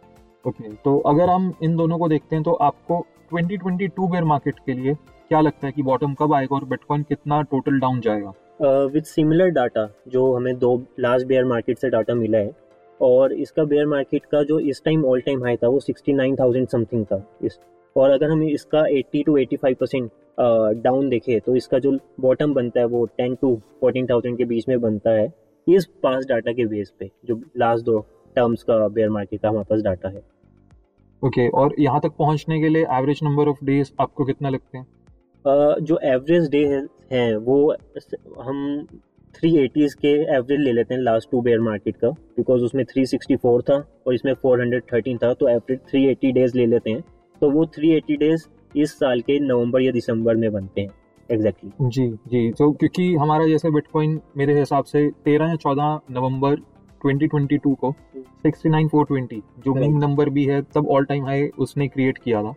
ओके 0.45 0.65
okay, 0.65 0.77
तो 0.85 0.99
अगर 1.07 1.31
हम 1.31 1.53
इन 1.63 1.77
दोनों 1.77 1.99
को 1.99 2.09
देखते 2.09 2.37
हैं 2.37 2.43
तो 2.43 2.53
आपको 2.63 3.05
2022 3.33 4.11
बेयर 4.11 4.25
मार्केट 4.25 4.59
के 4.67 4.73
लिए 4.73 4.95
क्या 5.31 5.41
लगता 5.41 5.67
है 5.67 5.73
कि 5.73 5.83
बॉटम 5.83 6.13
कब 6.15 6.33
आएगा 6.35 6.57
और 6.57 6.65
बिटकॉइन 6.65 7.03
कितना 7.03 7.41
टोटल 7.43 7.79
डाउन 7.81 8.01
जाएगा? 8.01 8.33
विद 8.87 9.05
सिमिलर 9.05 9.49
डाटा 9.51 9.89
जो 10.09 10.33
हमें 10.35 10.59
दो 10.59 10.77
लास्ट 11.01 11.27
बेयर 11.27 11.45
मार्केट 11.45 11.79
से 11.79 11.91
डाटा 11.91 12.15
मिला 12.15 12.39
है 12.39 12.51
और 13.01 13.33
इसका 13.33 13.65
बेयर 13.65 13.87
मार्केट 13.87 14.25
का 14.25 14.43
जो 14.43 14.59
इस 14.61 14.83
टाइम 14.85 15.05
ऑल 15.05 15.21
टाइम 15.21 15.45
हाई 15.45 15.57
था 15.57 15.69
वो 15.69 15.81
69,000 15.81 16.67
समथिंग 16.67 17.05
था। 17.05 17.23
इस 17.43 17.59
और 17.97 18.11
अगर 18.11 18.31
हम 18.31 18.43
इसका 18.43 18.83
80 18.93 19.25
टू 19.27 19.39
85 19.39 19.75
परसेंट 19.75 20.11
डाउन 20.83 21.09
देखें 21.09 21.39
तो 21.41 21.57
इसका 21.57 21.79
जो 21.79 21.93
बॉटम 22.21 22.55
बनता 22.55 22.81
है 22.81 22.87
वो 22.87 23.07
10 23.21 23.37
टू 23.41 23.55
14,000 23.85 24.37
के 24.37 24.45
बीच 24.45 24.69
में 24.69 24.81
बनता 24.81 25.11
है 25.11 25.33
इस 25.67 25.87
पास 26.03 26.25
डाटा 26.25 26.53
के 26.53 26.67
बेस 26.67 26.93
पे 27.01 27.11
जो 27.25 27.41
लास्ट 27.57 27.85
दो 27.85 27.99
टर्म्स 28.37 28.63
का 28.63 28.87
बेयर 28.89 29.11
मार्केट 29.11 29.41
का 29.43 29.49
हमारे 29.49 29.67
पास 29.71 29.83
डाटा 29.83 30.09
है। 30.09 30.23
ओके 31.23 31.29
okay, 31.29 31.55
और 31.55 31.75
यहाँ 31.79 32.01
तक 32.01 32.13
पहुँचने 32.19 32.61
के 32.61 32.69
लिए 32.69 32.87
एवरेज 32.93 33.21
नंबर 33.23 33.49
ऑफ़ 33.49 33.65
डेज़ 33.65 33.91
आपको 34.01 34.25
कितना 34.25 34.49
लगते 34.49 34.79
हैं? 34.79 34.87
जो 35.45 35.99
एवरेज 36.05 36.49
डे 36.51 36.65
है, 37.13 37.37
वो 37.37 37.77
हम 38.43 38.87
थ्री 39.35 39.57
एटीज़ 39.57 39.95
के 39.97 40.09
एवरेज 40.37 40.61
ले 40.61 40.73
लेते 40.73 40.95
हैं 40.95 41.01
लास्ट 41.01 41.31
टू 41.31 41.41
बेयर 41.41 41.61
मार्केट 41.61 41.97
का 41.97 42.09
बिकॉज़ 42.37 42.63
उसमें 42.63 42.85
थ्री 42.85 43.05
सिक्सटी 43.07 43.37
फोर 43.37 43.63
था 43.63 43.75
और 44.07 44.15
इसमें 44.15 44.33
फोर 44.35 44.61
हंड्रेड 44.61 44.83
थर्टीन 44.93 45.19
था 45.19 45.33
तो 45.35 45.49
एवरेज 45.49 45.79
थ्री 45.91 46.05
एटी 46.07 46.33
डेज़ 46.33 46.57
ले 46.57 46.67
लेते 46.67 46.91
हैं 46.91 47.03
तो 47.43 47.51
वो 47.51 47.67
थ्री 47.67 47.91
एटी 47.91 48.17
डेज़ 48.17 48.47
इस 48.77 48.99
साल 48.99 49.21
के 49.21 49.39
नवंबर 49.41 49.81
या 49.81 49.93
दिसंबर 49.93 50.37
में 50.37 50.51
बनते 50.53 50.81
हैं 50.81 50.91
एग्जैक्टली 51.31 51.71
exactly. 51.71 51.91
जी 51.91 52.09
जी 52.29 52.51
तो 52.51 52.71
क्योंकि 52.73 53.15
हमारा 53.15 53.47
जैसे 53.47 53.71
बिटकॉइन 53.71 54.21
मेरे 54.37 54.59
हिसाब 54.59 54.85
से 54.85 55.09
13 55.29 55.49
या 55.49 55.57
14 55.67 55.99
नवंबर 56.11 56.57
2022 57.05 57.75
को 57.77 57.95
69420 58.47 59.41
जो 59.65 59.73
Right. 59.73 59.81
मीन 59.81 59.99
नंबर 59.99 60.29
भी 60.29 60.45
है 60.45 60.61
तब 60.75 60.89
ऑल 60.89 61.05
टाइम 61.05 61.25
हाई 61.25 61.49
उसने 61.59 61.89
क्रिएट 61.89 62.19
किया 62.19 62.43
था 62.43 62.55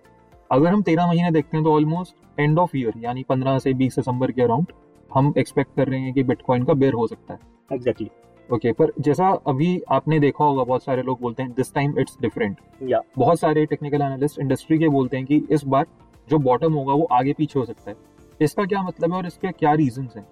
अगर 0.52 0.68
हम 0.68 0.82
13 0.84 1.08
महीने 1.08 1.32
देखते 1.32 1.58
हैं 1.58 1.64
तो 1.64 1.74
ऑलमोस्ट 1.74 2.40
एंड 2.40 2.60
ऑफ़ 2.60 2.78
ईयर 2.78 2.94
यानी 2.98 3.24
15 3.32 3.60
से 3.60 3.74
20 3.74 3.96
दिसंबर 3.96 4.32
के 4.32 4.42
अराउंड 4.42 4.66
हम 5.14 5.34
एक्सपेक्ट 5.38 5.76
कर 5.76 5.88
रहे 5.88 6.00
हैं 6.00 6.14
कि 6.14 6.24
बिटकॉइन 6.24 6.64
का 6.64 6.74
बेर 6.74 6.94
हो 6.94 7.08
सकता 7.08 7.34
है। 7.34 7.40
Exactly 7.74 8.08
exactly. 8.08 8.54
ओके 8.54 8.72
okay, 8.72 8.80
पर 8.80 9.02
जैसा 9.02 9.28
अभी 9.48 9.82
आपने 9.92 10.20
देखा 10.20 10.44
होगा 10.44 10.64
बहुत 10.64 10.84
सारे 10.84 11.02
लोग 11.02 11.22
बोलते 11.22 11.44
हैं 11.44 11.52
दिस 11.52 11.74
टाइम 11.74 12.00
इट्स 12.00 12.18
डिफरेंट 12.22 12.58
या। 12.84 13.02
बहुत 13.18 13.40
सारे 13.40 13.66
टेक्निकल 13.66 14.02
एनालिस्ट 14.02 14.40
इंडस्ट्री 14.40 14.78
के 14.78 14.90
बोलते 14.90 15.18
हैं 15.18 15.26
कि 15.26 15.48
इस 15.52 15.64
बार 15.64 15.86
जो 16.30 16.38
बॉटम 16.38 16.74
होगा 16.74 16.94
वो 16.94 17.08
आगे 17.12 17.34
पीछे 17.34 17.60
हो 17.60 17.66
सकता 17.66 17.92
है। 17.92 17.98
इसका 18.42 18.66
क्या 18.66 18.82
मतलब 18.82 19.12
है 19.12 19.18
और 19.18 19.26
इसके 19.26 19.52
क्या 19.52 19.74
रीजन 19.74 20.10
हैं? 20.18 20.28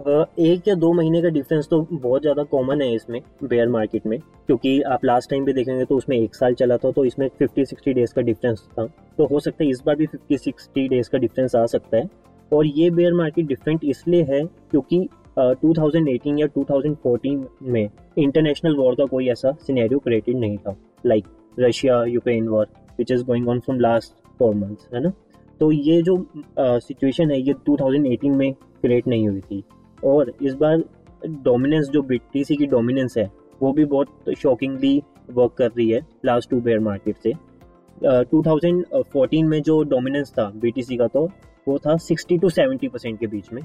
एक 0.00 0.68
या 0.68 0.74
दो 0.74 0.92
महीने 0.92 1.20
का 1.22 1.28
डिफरेंस 1.28 1.68
तो 1.68 1.80
बहुत 1.92 2.22
ज़्यादा 2.22 2.42
कॉमन 2.50 2.82
है 2.82 2.92
इसमें 2.94 3.20
बेयर 3.44 3.68
मार्केट 3.68 4.06
में। 4.06 4.18
क्योंकि 4.18 4.80
आप 4.82 5.04
लास्ट 5.04 5.30
टाइम 5.30 5.44
भी 5.44 5.52
देखेंगे 5.52 5.84
तो 5.84 5.96
उसमें 5.96 6.16
एक 6.16 6.34
साल 6.34 6.54
चला 6.54 6.76
था 6.76 6.90
तो 6.90 7.04
इसमें 7.04 7.28
फिफ्टी 7.38 7.64
सिक्सटी 7.64 7.92
डेज़ 7.94 8.12
का 8.14 8.22
डिफरेंस 8.22 8.62
था। 8.78 8.86
तो 9.18 9.26
हो 9.26 9.40
सकता 9.40 9.64
है 9.64 9.70
इस 9.70 9.82
बार 9.86 9.96
भी 9.96 10.06
फिफ्टी 10.06 10.38
सिक्सटी 10.38 10.86
डेज़ 10.88 11.10
का 11.10 11.18
डिफरेंस 11.18 11.54
आ 11.56 11.64
सकता 11.66 11.96
है। 11.96 12.08
और 12.52 12.66
ये 12.66 12.90
बेयर 12.90 13.14
मार्केट 13.14 13.46
डिफरेंट 13.46 13.84
इसलिए 13.84 14.22
है 14.24 14.44
क्योंकि 14.70 15.08
टू 15.38 15.72
uh, 15.72 15.78
2018 15.80 16.38
या 16.40 16.46
2014 16.48 17.44
में 17.62 17.88
इंटरनेशनल 18.18 18.76
वॉर 18.76 18.94
का 18.94 19.04
कोई 19.06 19.28
ऐसा 19.28 19.52
सिनेरियो 19.66 19.98
क्रिएटेड 19.98 20.36
नहीं 20.36 20.56
था। 20.58 20.76
Like 21.04 21.24
Russia 21.58 22.02
Ukraine 22.04 22.48
war 22.48 22.66
which 22.98 23.12
is 23.12 23.24
going 23.24 23.48
on 23.48 23.60
from 23.60 23.80
last 23.80 24.12
four 24.38 24.54
months 24.54 24.88
है 24.94 25.02
ना? 25.02 25.12
तो 25.60 25.70
ये 25.72 26.00
जो 26.02 26.16
सिचुएशन 26.58 27.24
uh, 27.24 27.30
है 27.30 27.40
ये 27.40 27.54
2018 27.68 28.36
में 28.36 28.52
क्रिएट 28.52 29.06
नहीं 29.08 29.28
हुई 29.28 29.40
थी। 29.40 29.62
और 30.04 30.32
इस 30.42 30.54
बार 30.54 30.82
डोमिनेंस 31.26 31.88
जो 31.88 32.02
बीटीसी 32.02 32.56
की 32.56 32.66
डोमिनेंस 32.66 33.16
है 33.18 33.30
वो 33.60 33.72
भी 33.72 33.84
बहुत 33.86 34.34
शॉकिंगली 34.38 35.02
वर्क 35.30 35.54
कर 35.58 35.70
रही 35.70 35.88
है 35.90 36.00
लास्ट 36.24 36.50
टू 36.50 36.60
बेयर 36.60 36.80
मार्केट 36.80 37.16
से। 37.16 37.32
uh, 37.32 38.24
2014 38.34 39.44
में 39.44 39.60
जो 39.62 39.82
डोमिनेंस 39.84 40.30
था 40.32 40.50
बीटीसी 40.56 40.96
का 40.96 41.06
तो 41.06 41.28
वो 41.68 41.78
था 41.78 41.96
60 42.00 42.40
टू 42.40 42.50
70 42.50 42.88
परसेंट 42.88 43.18
के 43.20 43.26
बीच 43.26 43.52
में। 43.52 43.62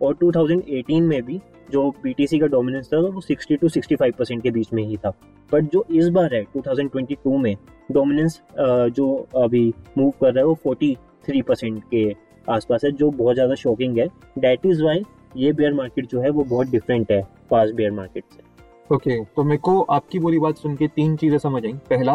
और 0.00 0.16
2018 0.16 1.00
में 1.00 1.22
भी 1.22 1.40
जो 1.72 1.88
बीटीसी 2.02 2.38
का 2.38 2.46
डोमिनेंस 2.46 2.86
था 2.86 3.00
तो 3.02 3.12
वो 3.12 3.20
60 3.22 3.60
टू 3.60 3.68
65 3.68 4.16
परसेंट 4.18 4.42
के 4.42 4.50
बीच 4.50 4.72
में 4.72 4.82
ही 4.82 4.96
था। 4.96 5.10
बट 5.50 5.70
जो 5.72 5.84
इस 5.90 6.08
बार 6.08 6.34
है 6.34 6.44
2022 6.56 7.38
में 7.42 7.56
डोमिनेंस 7.92 8.40
जो 8.58 9.06
अभी 9.36 9.72
मूव 9.98 10.10
कर 10.20 10.32
रहा 10.32 10.38
है 10.38 10.46
वो 10.46 10.58
43 10.66 11.42
परसेंट 11.42 11.82
के 11.94 12.10
आसपास 12.48 12.84
है 12.84 12.90
जो 12.92 13.10
बहुत 13.12 13.34
ज़्यादा 13.34 13.54
शॉकिंग 13.54 13.98
है। 13.98 14.06
डैट 14.38 14.66
इज़ 14.66 14.82
वाई 14.82 15.02
ये 15.36 15.52
बेयर 15.52 15.74
मार्केट 15.74 16.06
जो 16.08 16.20
है 16.20 16.30
वो 16.30 16.44
बहुत 16.44 16.68
डिफरेंट 16.68 17.10
है 17.12 17.22
पास 17.50 17.70
बेयर 17.72 17.90
मार्केट 17.92 18.24
से। 18.26 18.94
ओके 18.94 19.18
तो 19.26 19.44
मेरे 19.44 19.58
को 19.58 19.80
आपकी 19.82 20.18
बोली 20.18 20.38
बात 20.38 20.56
सुन 20.58 20.76
के 20.76 20.86
तीन 20.88 21.16
चीज़ें 21.16 21.38
समझ 21.38 21.64
आई। 21.64 21.72
पहला, 21.90 22.12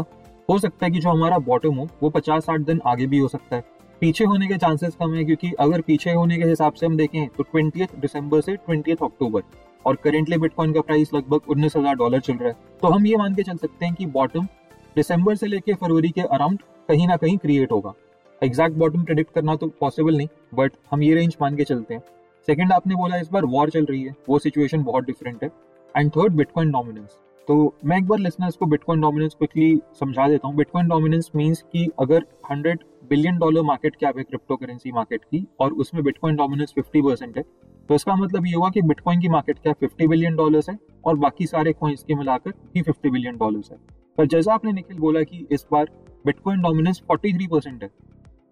हो 0.50 0.58
सकता 0.60 0.86
है 0.86 0.92
कि 0.92 1.00
जो 1.00 1.10
हमारा 1.10 1.38
बॉटम 1.40 1.76
हो, 1.76 1.88
वो 2.04 2.10
पचास 2.10 2.46
साठ 2.46 2.62
दिन 2.62 2.82
आगे 2.86 3.08
भी 3.08 3.20
हो 3.20 3.28
सकता 3.28 3.56
है। 3.56 3.64
पीछे 4.02 4.26
होने 4.26 4.48
के 4.48 4.58
चांसेस 4.58 4.96
कम 5.00 5.14
है 5.14 5.24
क्योंकि 5.24 5.52
अगर 5.60 5.82
पीछे 5.82 6.12
होने 6.12 6.38
के 6.38 6.46
हिसाब 6.46 6.74
से 6.74 6.86
हम 6.86 6.96
देखें 6.98 7.28
तो 7.28 7.44
ट्वेंटी 7.44 7.86
दिसंबर 7.98 8.42
से 8.42 8.56
ट्वेंटी 8.56 8.92
अक्टूबर 8.94 9.42
और 9.86 9.96
करेंटली 10.04 10.38
बिटकॉइन 10.38 10.74
का 10.74 10.82
प्राइस 10.82 11.14
लगभग 11.14 11.50
उन्नीस 11.50 11.76
हज़ार 11.78 11.96
डॉलर 11.96 12.20
चल 12.20 12.34
रहा 12.34 12.48
है। 12.48 12.56
तो 12.82 12.88
हम 12.88 13.06
ये 13.06 13.18
मान 13.18 13.36
के 13.36 13.44
चल 13.44 13.58
सकते 13.58 13.86
हैं 13.86 13.94
कि 13.96 14.06
बॉटम 14.08 14.48
दिसंबर 14.96 15.36
से 15.36 15.48
लेके 15.48 15.74
फरवरी 15.74 16.10
के 16.10 16.22
अराउंड 16.24 16.62
कहीं 16.90 17.08
ना 17.08 17.18
कहीं 17.18 17.38
क्रिएट 17.38 17.72
होगा। 17.72 17.94
एग्जैक्ट 18.42 18.78
बॉटम 18.78 19.04
प्रेडिक्ट 19.04 19.34
करना 19.34 19.56
तो 19.56 19.68
पॉसिबल 19.80 20.18
नहीं 20.18 20.28
बट 20.56 20.72
हम 20.92 21.04
ये 21.04 21.14
रेंज 21.16 21.36
मान 21.42 21.56
के 21.56 21.64
चलते 21.64 21.94
हैं। 21.94 22.02
सेकंड 22.48 22.72
आपने 22.72 22.96
बोला 22.96 23.18
इस 23.18 23.30
बार 23.32 23.46
वॉर 23.46 23.70
चल 23.70 23.86
रही 23.86 24.04
है, 24.04 24.14
वो 24.30 24.38
सिचुएशन 24.40 24.84
बहुत 24.84 25.04
डिफरेंट 25.06 25.44
है। 25.44 25.50
एंड 25.96 26.10
थर्ड 26.12 26.34
बिटकॉइन 26.34 26.72
डोमिनेंस 26.72 27.18
तो 27.48 27.74
मैं 27.86 27.98
एक 27.98 28.06
बार 28.08 28.20
लिसनर्स 28.20 28.56
को 28.56 28.66
बिटकॉइन 28.66 29.02
डोमिनेंस 29.02 29.34
क्विकली 29.34 29.82
समझा 30.00 30.28
देता 30.28 30.48
हूँ। 30.48 30.56
बिटकॉइन 30.56 30.88
डोमिनेंस 30.88 31.30
मीन्स 31.36 31.62
कि 31.64 31.88
अगर 32.00 32.26
100 32.46 32.84
बिलियन 33.10 33.38
डॉलर 33.38 33.62
मार्केट 33.62 33.96
कैप 33.96 34.18
है 34.18 34.24
क्रिप्टो 34.24 34.56
करेंसी 34.56 34.92
मार्केट 34.92 35.24
की 35.24 35.46
और 35.60 35.74
उसमें 35.76 36.04
बिटकॉइन 36.04 36.36
डोमिनेंस 36.36 36.74
50 36.78 37.02
परसेंट 37.02 37.38
है 37.38 37.44
तो 37.90 37.96
इसका 37.96 38.16
मतलब 38.16 38.46
ये 38.46 38.54
हुआ 38.54 38.70
कि 38.70 38.82
बिटकॉइन 38.84 39.22
की 39.22 39.30
मार्केट 39.30 39.60
कैप 39.60 39.84
50 39.84 40.08
बिलियन 40.10 40.36
डॉलर्स 40.36 40.70
है 40.70 40.78
और 41.06 41.16
बाकी 41.18 41.46
सारे 41.48 41.74
कॉइन्स 41.74 42.04
के 42.04 42.16
मिलाकर 42.16 42.54
ही 42.76 42.82
फिफ्टी 42.82 43.10
बिलियन 43.10 43.38
डॉलर्स 43.38 43.72
है। 43.72 43.78
पर 44.18 44.26
जैसा 44.28 44.54
आपने 44.54 44.72
निखिल 44.72 44.98
बोला 45.00 45.24
कि 45.24 45.46
इस 45.52 45.66
बार 45.72 45.90
बिटकॉइन 46.26 46.62
डोमिनेंस 46.62 47.02
43 47.12 47.48
परसेंट 47.48 47.84
है 47.84 47.90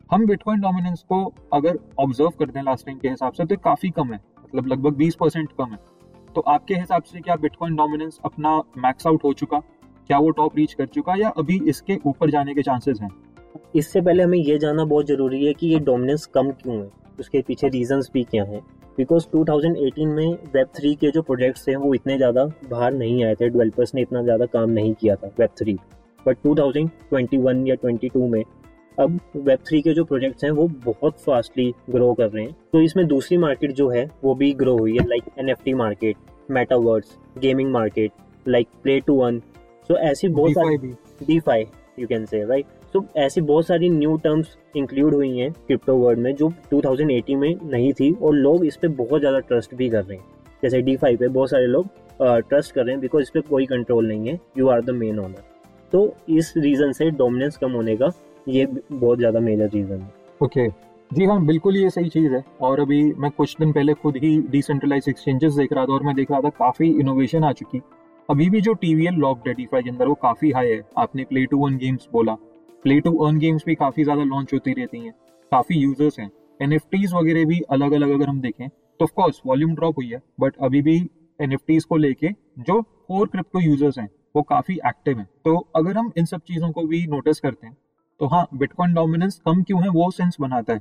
हम 0.10 0.26
बिटकॉइन 0.26 0.60
डोमिनेंस 0.62 1.04
को 1.10 1.18
अगर 1.54 1.78
ऑब्ज़र्व 2.00 2.30
करते 2.30 2.60
हैं 2.60 2.66
लास्ट 2.66 2.86
टाइम 2.86 2.98
के 3.00 3.10
हिसाब 3.10 3.34
से 3.34 3.46
तो 3.46 3.56
काफ़ी 3.56 3.90
कम 3.90 4.14
है। 4.14 4.20
मतलब 4.40 4.68
लगभग 4.68 4.96
20 4.98 5.16
परसेंट 5.16 5.50
कम 5.58 5.72
है। 5.72 5.78
तो 6.36 6.42
आपके 6.42 6.76
हिसाब 6.76 7.04
से 7.04 7.20
क्या 7.20 7.36
बिटकॉइन 7.36 7.76
डोमिनेंस 7.76 8.20
अपना 8.26 8.56
मैक्स 8.78 9.08
आउट 9.08 9.24
हो 9.24 9.34
चुका? 9.34 9.60
क्या 10.10 10.20
वो 10.20 10.30
टॉप 10.30 10.58
रीच 10.58 10.74
कर 10.74 10.86
चुका? 10.86 11.16
या 11.16 11.30
अभी 11.38 11.60
इसके 11.70 11.98
ऊपर 12.06 12.30
जाने 12.30 12.54
के 12.54 12.62
चांसेस 12.62 13.02
हैं? 13.02 13.10
इससे 13.76 14.02
पहले 14.02 14.24
हमें 14.24 14.38
ये 14.38 14.58
जानना 14.58 14.86
बहुत 14.86 15.08
ज़रूरी 15.08 15.46
है 15.46 15.54
कि 15.54 15.68
ये 15.68 15.80
डोमिनेंस 15.82 16.26
कम 16.26 16.52
क्यों 16.52 16.76
है? 16.76 16.90
उसके 17.20 17.42
पीछे 17.42 17.70
रीजंस 17.70 18.10
भी 18.14 18.24
क्या 18.24 18.44
हैं? 18.44 18.62
बिकॉज़ 18.98 19.28
2018 19.36 20.06
में 20.08 20.34
वेब 20.54 20.68
थ्री 20.76 20.96
के 20.96 21.12
जो 21.12 21.22
प्रोजेक्ट्स 21.22 21.70
हैं 21.70 21.76
वो 21.76 21.94
इतने 21.94 22.18
ज़्यादा 22.18 22.46
बाहर 22.70 22.94
नहीं 22.94 23.24
आए 23.26 23.36
थे। 23.36 23.50
डेवलपर्स 23.50 23.96
ने 23.96 24.02
इतना 24.02 24.24
ज़्यादा 24.24 24.46
काम 24.48 24.70
नहीं 24.72 24.94
किया 24.94 25.16
था 25.16 25.32
वेब 25.40 25.50
थ्री 25.60 25.78
बट 26.26 26.38
2021 26.46 27.68
या 27.68 27.76
22 27.84 28.30
में 28.30 28.44
अब 29.00 29.20
वेब 29.36 29.60
थ्री 29.68 29.82
के 29.82 29.94
जो 29.94 30.04
प्रोजेक्ट्स 30.06 30.44
हैं 30.44 30.52
वो 30.52 30.68
बहुत 30.86 31.20
फास्टली 31.20 31.74
ग्रो 31.90 32.14
कर 32.14 32.30
रहे 32.30 32.44
हैं। 32.44 32.56
तो 32.74 32.82
इसमें 32.82 33.06
दूसरी 33.08 33.38
मार्केट 33.38 33.72
जो 33.72 33.90
है 33.90 34.10
वो 34.24 34.34
भी 34.36 34.52
ग्रो 34.54 34.78
हुई 34.78 34.98
है 34.98 35.08
like 35.08 35.24
N 35.40 35.50
F 35.50 35.64
T 35.66 35.74
market 35.74 36.18
metaverse 36.52 37.18
gaming 37.40 37.72
market 37.72 38.12
like 38.48 38.68
play 38.84 39.00
to 39.00 39.16
one 39.16 39.40
so 39.90 39.98
ऐसी 40.00 40.28
बहुत 40.30 40.52
सारी 40.52 40.78
DeFi 41.40 41.66
you 42.00 42.08
can 42.08 42.26
say 42.26 42.44
right 42.46 42.66
so 42.94 43.06
ऐसी 43.18 43.42
बहुत 43.44 43.68
सारी 43.68 43.90
न्यू 43.90 44.18
टर्म्स 44.18 44.58
इंक्लूड 44.78 45.14
हुई 45.14 45.38
हैं 45.38 45.52
क्रिप्टो 45.52 45.96
वर्ल्ड 45.96 46.20
में 46.20 46.36
जो 46.36 46.52
2018 46.74 47.36
में 47.36 47.56
नहीं 47.64 47.92
थी 47.94 48.12
और 48.14 48.34
लोग 48.36 48.66
इस 48.66 48.78
पर 48.78 48.88
बहुत 48.96 49.20
ज़्यादा 49.20 49.40
ट्रस्ट 49.40 49.76
भी 49.76 49.90
कर 49.90 50.04
रहे 50.04 50.18
हैं। 50.18 50.26
जैसे 50.64 50.82
डी 50.82 50.96
फाई 50.98 51.16
पे 51.16 51.28
बहुत 51.28 51.50
सारे 51.50 51.68
लोग 51.68 51.88
ट्रस्ट 52.22 52.74
कर 52.74 52.84
रहे 52.84 52.94
हैं 52.94 53.02
बिकॉज़ 53.02 53.22
इस 53.22 53.30
पर 53.30 53.42
कोई 53.50 53.66
कंट्रोल 53.66 54.08
नहीं 54.08 54.30
है। 54.30 54.40
You 54.58 54.68
are 54.68 54.82
the 54.82 54.90
main 54.92 55.20
owner 55.20 55.44
तो 55.94 56.12
इस 56.30 56.54
रीज़न 56.58 56.92
से 56.92 57.10
डोमिनेंस 57.12 57.58
कम 57.58 57.72
होने 57.72 57.96
का 57.98 58.12
ये 58.50 58.66
बहुत 58.92 59.18
ज़्यादा 59.18 59.40
मेजर 59.40 59.70
रीज़न 59.70 60.02
है। 60.02 60.12
ओके. 60.42 60.68
जी 61.12 61.26
हाँ 61.26 61.46
बिल्कुल 61.46 61.78
ये 61.78 61.90
सही 61.90 62.10
चीज़ 62.10 62.34
है। 62.34 62.44
और 62.62 62.80
अभी 62.80 63.02
मैं 63.14 63.32
कुछ 63.32 63.56
दिन 63.60 63.72
पहले 63.72 63.94
खुद 63.94 64.18
ही 64.18 64.38
डिसेंट्रलाइज 64.52 65.06
एक्सचेंजेस 65.10 65.54
देख 65.54 65.74
रहा 65.74 65.86
था 65.86 65.94
और 65.94 66.04
मैं 66.04 66.16
देख 66.16 66.32
रहा 66.32 66.42
था 66.42 66.50
काफ़ी 66.58 66.90
इनोवेशन 67.00 67.44
आ 67.44 67.52
चुकी। 67.54 67.82
अभी 68.30 68.50
भी 68.50 68.62
जो 68.62 68.74
टीवीएल 68.76 69.16
लॉक 69.16 69.40
डेटिफाई 69.46 69.82
के 69.82 69.90
अंदर 69.90 70.08
वो 70.08 70.14
काफ़ी 70.22 70.52
हाई 70.52 70.68
है। 70.68 70.82
आपने 70.98 71.24
प्ले 71.24 71.46
टू 71.46 71.58
वन 71.58 71.78
गेम्स 71.78 72.08
बोला। 72.14 72.34
प्ले 72.86 73.00
टू 73.00 73.16
अर्न 73.18 73.40
गेम्स 73.40 73.64
भी 73.66 73.76
काफ़ी 73.76 74.04
ज़्यादा 74.04 74.24
लॉन्च 74.24 74.54
होती 74.54 74.74
रहती 74.74 75.00
हैं। 75.00 75.14
काफ़ी 75.52 75.76
यूज़र्स 75.76 76.20
हैं। 76.20 76.30
एन 76.60 76.78
वगैरह 77.14 77.46
भी 77.46 77.60
अलग 77.72 77.92
अलग 77.92 78.10
अगर 78.12 78.30
हम 78.30 78.40
देखें 78.42 78.68
तो 78.70 79.04
ऑफकोर्स 79.04 79.42
वॉल्यूम 79.46 79.74
ड्रॉप 79.76 79.98
हुई 79.98 80.08
है 80.08 80.22
बट 80.40 80.56
अभी 80.62 80.82
भी 80.82 80.96
एन 81.40 81.58
को 81.68 81.98
लेके 81.98 82.30
जो 82.60 82.82
फोर 82.82 83.28
क्रिप्टो 83.28 83.60
यूज़र्स 83.60 83.98
हैं, 84.00 84.10
वो 84.36 84.42
काफ़ी 84.44 84.74
एक्टिव 84.88 85.18
हैं। 85.18 85.28
तो 85.46 85.56
अगर 85.76 85.98
हम 85.98 86.12
इन 86.18 86.26
सब 86.26 86.42
चीज़ों 86.48 86.72
को 86.72 86.84
भी 86.84 87.06
नोटिस 87.08 87.40
करते 87.40 87.68
हैं 87.68 87.76
तो 88.20 88.28
हाँ 88.28 88.48
बिटकॉइन 88.54 88.94
डोमिनेंस 88.94 89.42
कम 89.46 89.64
क्यों 89.64 89.82
है, 89.84 89.90
वो 89.90 90.12
सेंस 90.12 90.38
बनाता 90.42 90.74
है। 90.74 90.80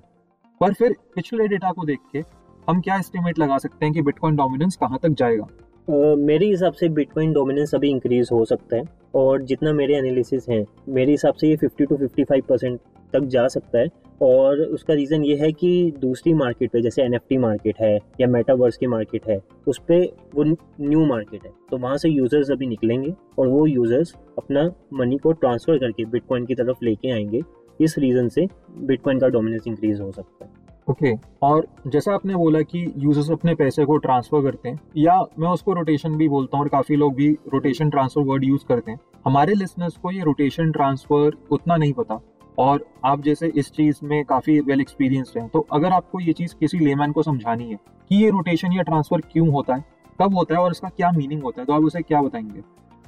पर 0.60 0.72
फिर 0.72 0.96
पिछले 1.14 1.48
डेटा 1.48 1.72
को 1.72 1.84
देख 1.84 1.98
के 2.12 2.24
हम 2.68 2.80
क्या 2.80 2.96
एस्टिमेट 2.96 3.38
लगा 3.38 3.58
सकते 3.58 3.86
हैं 3.86 3.94
कि 3.94 4.02
बिटकॉइन 4.02 4.36
डोमिनेंस 4.36 4.76
कहाँ 4.76 4.98
तक 5.02 5.08
जाएगा? 5.08 5.46
मेरे 5.90 6.46
हिसाब 6.46 6.72
से 6.72 6.88
बिटकॉइन 6.88 7.32
डोमिनेंस 7.32 7.74
अभी 7.74 7.90
इंक्रीज 7.90 8.28
हो 8.32 8.44
सकता 8.44 8.76
है 8.76 8.82
और 9.14 9.42
जितना 9.42 9.72
मेरे 9.72 9.96
एनालिसिस 9.96 10.48
हैं, 10.48 10.64
मेरे 10.88 11.10
हिसाब 11.10 11.34
से 11.34 11.48
ये 11.48 11.56
50 11.56 11.86
टू 11.88 11.96
55 11.96 12.42
परसेंट 12.48 12.80
तक 13.12 13.20
जा 13.20 13.46
सकता 13.48 13.78
है 13.78 13.86
और 14.22 14.60
उसका 14.60 14.94
रीज़न 14.94 15.24
ये 15.24 15.36
है 15.36 15.50
कि 15.52 15.92
दूसरी 15.98 16.34
मार्केट 16.34 16.70
पे, 16.70 16.80
जैसे 16.80 17.02
एनएफटी 17.02 17.38
मार्केट 17.38 17.80
है 17.80 17.98
या 18.20 18.26
मेटावर्स 18.26 18.76
की 18.76 18.86
मार्केट 18.86 19.28
है, 19.28 19.38
उस 19.68 19.78
पर 19.78 20.06
वो 20.34 20.44
न्यू 20.44 21.06
मार्केट 21.06 21.44
है। 21.44 21.52
तो 21.70 21.78
वहाँ 21.78 21.96
से 21.96 22.08
यूज़र्स 22.08 22.50
अभी 22.50 22.66
निकलेंगे 22.66 23.14
और 23.38 23.48
वो 23.48 23.66
यूज़र्स 23.66 24.14
अपना 24.38 24.70
मनी 24.94 25.18
को 25.18 25.32
ट्रांसफ़र 25.32 25.78
करके 25.78 26.04
बिटकॉइन 26.04 26.46
की 26.46 26.54
तरफ़ 26.54 26.84
लेके 26.84 27.10
आएँगे। 27.10 27.42
इस 27.80 27.98
रीज़न 27.98 28.28
से 28.28 28.46
बिटकॉइन 28.78 29.18
का 29.18 29.28
डोमिनेंस 29.28 29.66
इंक्रीज 29.66 30.00
हो 30.00 30.12
सकता 30.12 30.44
है। 30.44 30.57
Okay 30.90 31.12
okay. 31.12 31.26
और 31.42 31.66
जैसा 31.86 32.14
आपने 32.14 32.34
बोला 32.34 32.60
कि 32.60 32.94
यूज़र्स 32.96 33.30
अपने 33.30 33.54
पैसे 33.54 33.84
को 33.84 33.96
ट्रांसफ़र 33.96 34.42
करते 34.42 34.68
हैं, 34.68 34.80
या 34.96 35.20
मैं 35.38 35.48
उसको 35.48 35.72
रोटेशन 35.72 36.14
भी 36.16 36.28
बोलता 36.28 36.56
हूँ 36.56 36.64
और 36.64 36.68
काफ़ी 36.68 36.96
लोग 36.96 37.14
भी 37.14 37.28
रोटेशन 37.52 37.90
ट्रांसफ़र 37.90 38.22
वर्ड 38.22 38.44
यूज़ 38.44 38.64
करते 38.66 38.90
हैं, 38.90 38.98
हमारे 39.24 39.54
लिसनर्स 39.54 39.96
को 39.96 40.10
ये 40.10 40.22
रोटेशन 40.22 40.72
ट्रांसफ़र 40.72 41.36
उतना 41.50 41.76
नहीं 41.76 41.92
पता 41.92 42.20
और 42.58 42.86
आप 43.04 43.22
जैसे 43.22 43.52
इस 43.56 43.70
चीज़ 43.70 43.96
में 44.02 44.24
काफ़ी 44.24 44.60
वेल 44.60 44.80
एक्सपीरियंस 44.80 45.32
हैं 45.36 45.48
तो 45.48 45.66
अगर 45.72 45.88
आपको 45.88 46.20
ये 46.20 46.32
चीज़ 46.32 46.54
किसी 46.60 46.78
लेमैन 46.78 47.12
को 47.12 47.22
समझानी 47.22 47.64
है 47.64 47.76
कि 48.08 48.22
ये 48.22 48.30
रोटेशन 48.30 48.72
या 48.72 48.82
ट्रांसफ़र 48.82 49.20
क्यों 49.20 49.48
होता 49.48 49.74
है, 49.74 49.84
कब 50.22 50.34
होता 50.34 50.54
है 50.54 50.60
और 50.60 50.70
इसका 50.70 50.88
क्या 50.88 51.10
मीनिंग 51.12 51.42
होता 51.42 51.62
है 51.62 51.66
तो 51.66 51.72
आप 51.72 51.82
उसे 51.82 52.02
क्या 52.02 52.22
बताएँगे 52.22 52.62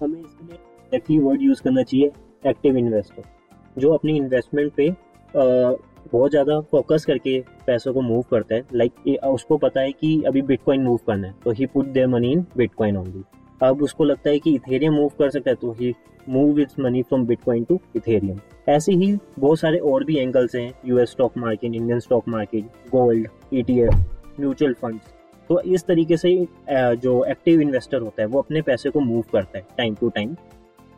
हमें 0.04 0.20
इसके 0.20 1.12
लिए 1.14 1.20
वर्ड 1.20 1.42
यूज़ 1.42 1.62
करना 1.62 1.82
चाहिए 1.82 2.10
एक्टिव 2.46 2.76
इन्वेस्टर 2.76 3.22
जो 3.78 3.92
अपनी 3.92 4.16
इन्वेस्टमेंट 4.16 4.72
पे 4.72 4.90
बहुत 6.12 6.31
ज़्यादा 6.31 6.61
फोकस 6.71 7.05
करके 7.05 7.38
पैसों 7.67 7.93
को 7.95 8.00
मूव 8.02 8.23
करता 8.31 8.55
है। 8.55 8.64
लाइक 8.75 8.93
like, 8.93 9.25
उसको 9.25 9.57
पता 9.59 9.81
है 9.81 9.93
कि 9.93 10.23
अभी 10.26 10.43
बिटकॉइन 10.43 10.83
मूव 10.83 11.00
करना 11.07 11.26
है। 11.26 11.35
तो 11.45 11.50
he 11.50 11.67
put 11.67 11.87
their 11.88 12.07
money 12.09 12.33
in 12.33 12.45
bitcoin 12.57 12.97
only 12.97 13.23
अब 13.61 13.83
उसको 13.83 14.05
लगता 14.05 14.31
है 14.31 14.38
कि 14.38 14.55
इथेरियम 14.55 14.95
मूव 14.95 15.11
कर 15.19 15.31
सकता 15.31 15.50
है 15.50 15.57
तो 15.57 15.73
he 15.81 15.95
move 16.29 16.61
its 16.61 16.79
money 16.81 17.02
from 17.02 17.26
bitcoin 17.26 17.64
to 17.64 17.79
ethereum 17.97 18.38
ऐसे 18.69 18.93
ही 18.95 19.17
बहुत 19.38 19.61
सारे 19.61 19.79
और 19.81 20.05
भी 20.05 20.17
एंगल्स 20.19 20.55
हैं। 20.55 20.73
US 20.87 21.11
stock 21.11 21.37
market 21.38 21.75
Indian 21.75 22.00
stock 22.00 22.29
market 22.29 22.64
gold 22.93 23.29
ETF 23.52 24.40
mutual 24.40 24.73
funds 24.73 25.14
तो 25.50 25.61
इस 25.61 25.85
तरीके 25.87 26.17
से 26.17 26.35
जो 26.71 27.23
एक्टिव 27.25 27.61
इन्वेस्टर 27.61 28.00
होता 28.00 28.23
है 28.23 28.29
वो 28.29 28.38
अपने 28.38 28.62
पैसे 28.62 28.90
को 28.90 29.00
मूव 29.00 29.25
करता 29.33 29.59
है 29.59 29.64
टाइम 29.79 29.95
टू 29.95 30.09
टाइम 30.09 30.35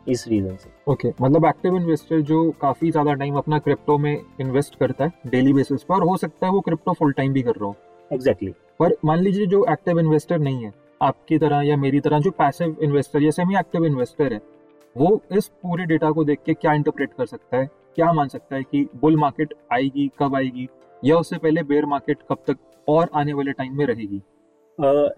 इस 0.07 0.27
रीजन 0.27 0.55
से। 0.55 0.69
ओके 0.87 1.07
okay, 1.07 1.21
मतलब 1.21 1.45
एक्टिव 1.45 1.75
इन्वेस्टर 1.75 2.21
जो 2.21 2.49
काफ़ी 2.61 2.91
ज़्यादा 2.91 3.13
टाइम 3.13 3.35
अपना 3.37 3.59
क्रिप्टो 3.59 3.97
में 3.97 4.13
इन्वेस्ट 4.41 4.75
करता 4.75 5.05
है 5.05 5.11
डेली 5.27 5.53
बेसिस 5.53 5.83
पर 5.83 6.03
हो 6.03 6.15
सकता 6.17 6.47
है 6.47 6.51
वो 6.53 6.61
क्रिप्टो 6.61 6.93
फुल 6.93 7.11
टाइम 7.11 7.33
भी 7.33 7.41
कर 7.41 7.51
रहा 7.51 7.65
हो। 7.65 7.75
Exactly 8.11 8.49
exactly. 8.49 8.77
पर 8.79 8.95
मान 9.05 9.19
लीजिए 9.19 9.45
जो 9.45 9.65
एक्टिव 9.71 9.99
इन्वेस्टर 9.99 10.39
नहीं 10.39 10.63
है 10.63 10.73
आपकी 11.01 11.37
तरह 11.37 11.61
या 11.61 11.77
मेरी 11.77 11.99
तरह 11.99 12.19
जो 12.19 12.31
पैसिव 12.31 12.77
इन्वेस्टर 12.81 13.23
या 13.23 13.31
सेमी 13.31 13.55
एक्टिव 13.59 13.85
इन्वेस्टर 13.85 14.33
है 14.33 14.41
वो 14.95 15.21
इस 15.31 15.47
पूरे 15.63 15.85
डेटा 15.85 16.11
को 16.11 16.23
देख 16.23 16.39
के 16.45 16.53
क्या 16.53 16.73
इंटरप्रेट 16.73 17.13
कर 17.13 17.25
सकता 17.25 17.57
है 17.57 17.69
क्या 17.95 18.11
मान 18.13 18.27
सकता 18.27 18.55
है 18.55 18.63
कि 18.63 18.87
बुल 18.95 19.17
मार्केट 19.17 19.53
आएगी 19.71 20.09
कब 20.19 20.35
आएगी 20.35 20.67
या 21.03 21.17
उससे 21.17 21.37
पहले 21.37 21.63
बेयर 21.63 21.85
मार्केट 21.85 22.17
कब 22.29 22.43
तक 22.47 22.57
और 22.87 23.09
आने 23.15 23.33
वाले 23.33 23.51
टाइम 23.51 23.77
में 23.77 23.85
रहेगी? 23.85 24.21
uh, 24.77 25.09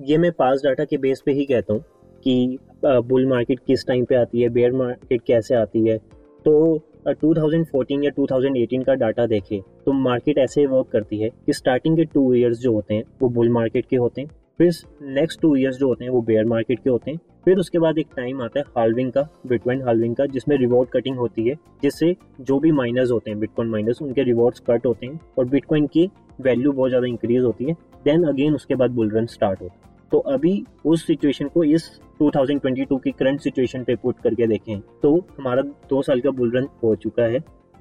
ये 0.00 0.18
मैं 0.18 0.30
पास 0.32 0.62
डाटा 0.64 0.84
के 0.84 0.96
बेस 0.98 1.22
पे 1.26 1.32
ही 1.32 1.44
कहता 1.44 1.72
हूँ। 1.72 1.84
कि 2.24 2.58
बुल 2.84 3.26
मार्केट 3.28 3.60
किस 3.66 3.86
टाइम 3.86 4.04
पे 4.04 4.14
आती 4.14 4.42
है 4.42 4.48
बेयर 4.50 4.72
मार्केट 4.74 5.22
कैसे 5.26 5.54
आती 5.54 5.86
है? 5.88 5.98
तो 6.46 6.80
2014 7.22 8.04
या 8.04 8.10
2018 8.12 8.84
का 8.84 8.94
डाटा 8.96 9.26
देखें 9.26 9.60
तो 9.86 9.92
मार्केट 9.92 10.38
ऐसे 10.38 10.66
वर्क 10.66 10.88
करती 10.92 11.18
है 11.18 11.28
कि 11.46 11.52
स्टार्टिंग 11.52 11.96
के 11.96 12.04
टू 12.04 12.32
ईयर्स 12.34 12.58
जो 12.58 12.72
होते 12.72 12.94
हैं, 12.94 13.04
वो 13.22 13.28
बुल 13.28 13.48
मार्केट 13.50 13.86
के 13.86 13.96
होते 13.96 14.20
हैं, 14.20 14.28
फिर 14.58 14.72
नेक्स्ट 15.10 15.40
टू 15.40 15.54
ईयर्स 15.56 15.76
जो 15.76 15.88
होते 15.88 16.04
हैं, 16.04 16.10
वो 16.10 16.20
बेयर 16.22 16.44
मार्केट 16.46 16.78
के 16.78 16.90
होते 16.90 17.10
हैं, 17.10 17.18
फिर 17.44 17.58
उसके 17.58 17.78
बाद 17.78 17.98
एक 17.98 18.06
टाइम 18.16 18.42
आता 18.42 18.60
है 18.60 18.64
हालविंग 18.76 19.12
का 19.12 19.28
बिटकॉइन 19.46 19.82
हालविंग 19.82 20.14
का, 20.16 20.26
जिसमें 20.26 20.56
रिवॉर्ड 20.56 20.88
कटिंग 20.90 21.16
होती 21.16 21.48
है, 21.48 21.54
जिससे 21.82 22.14
जो 22.40 22.58
भी 22.58 22.72
माइनर्स 22.72 23.10
होते 23.10 23.30
हैं 23.30 23.38
बिटकॉइन 23.40 23.70
माइनर्स 23.70 24.02
उनके 24.02 24.22
रिवॉर्ड्स 24.22 24.62
कट 24.66 24.86
होते 24.86 25.06
हैं 25.06 25.20
और 25.38 25.44
बिटकॉइन 25.46 25.86
की 25.86 26.08
वैल्यू 26.40 26.72
बहुत 26.72 26.90
ज़्यादा 26.90 27.06
इंक्रीज 27.06 27.42
होती 27.44 27.64
है 27.64 27.76
देन 28.04 28.24
अगेन 28.24 28.54
उसके 28.54 28.74
बाद 28.74 28.90
बुल 28.90 29.10
रन 29.10 29.26
स्टार्ट 29.28 29.60
होता 29.60 29.74
है। 29.74 29.90
तो 30.12 30.18
अभी 30.28 30.62
उस 30.84 31.06
सिचुएशन 31.06 31.48
को 31.48 31.64
इस 31.64 31.90
2022 32.30 33.00
की 33.04 33.10
करंट 33.10 33.40
सिचुएशन 33.40 33.84
पे 33.84 33.96
पुट 33.96 34.18
करके 34.18 34.46
देखें 34.46 34.80
तो 34.80 35.16
हमारा 35.18 35.62
दो 35.62 36.02
साल 36.02 36.20
का 36.20 36.30
बुल 36.30 36.52
रन 36.56 36.68
हो 36.82 36.94
चुका 36.94 37.22
है। 37.22 37.38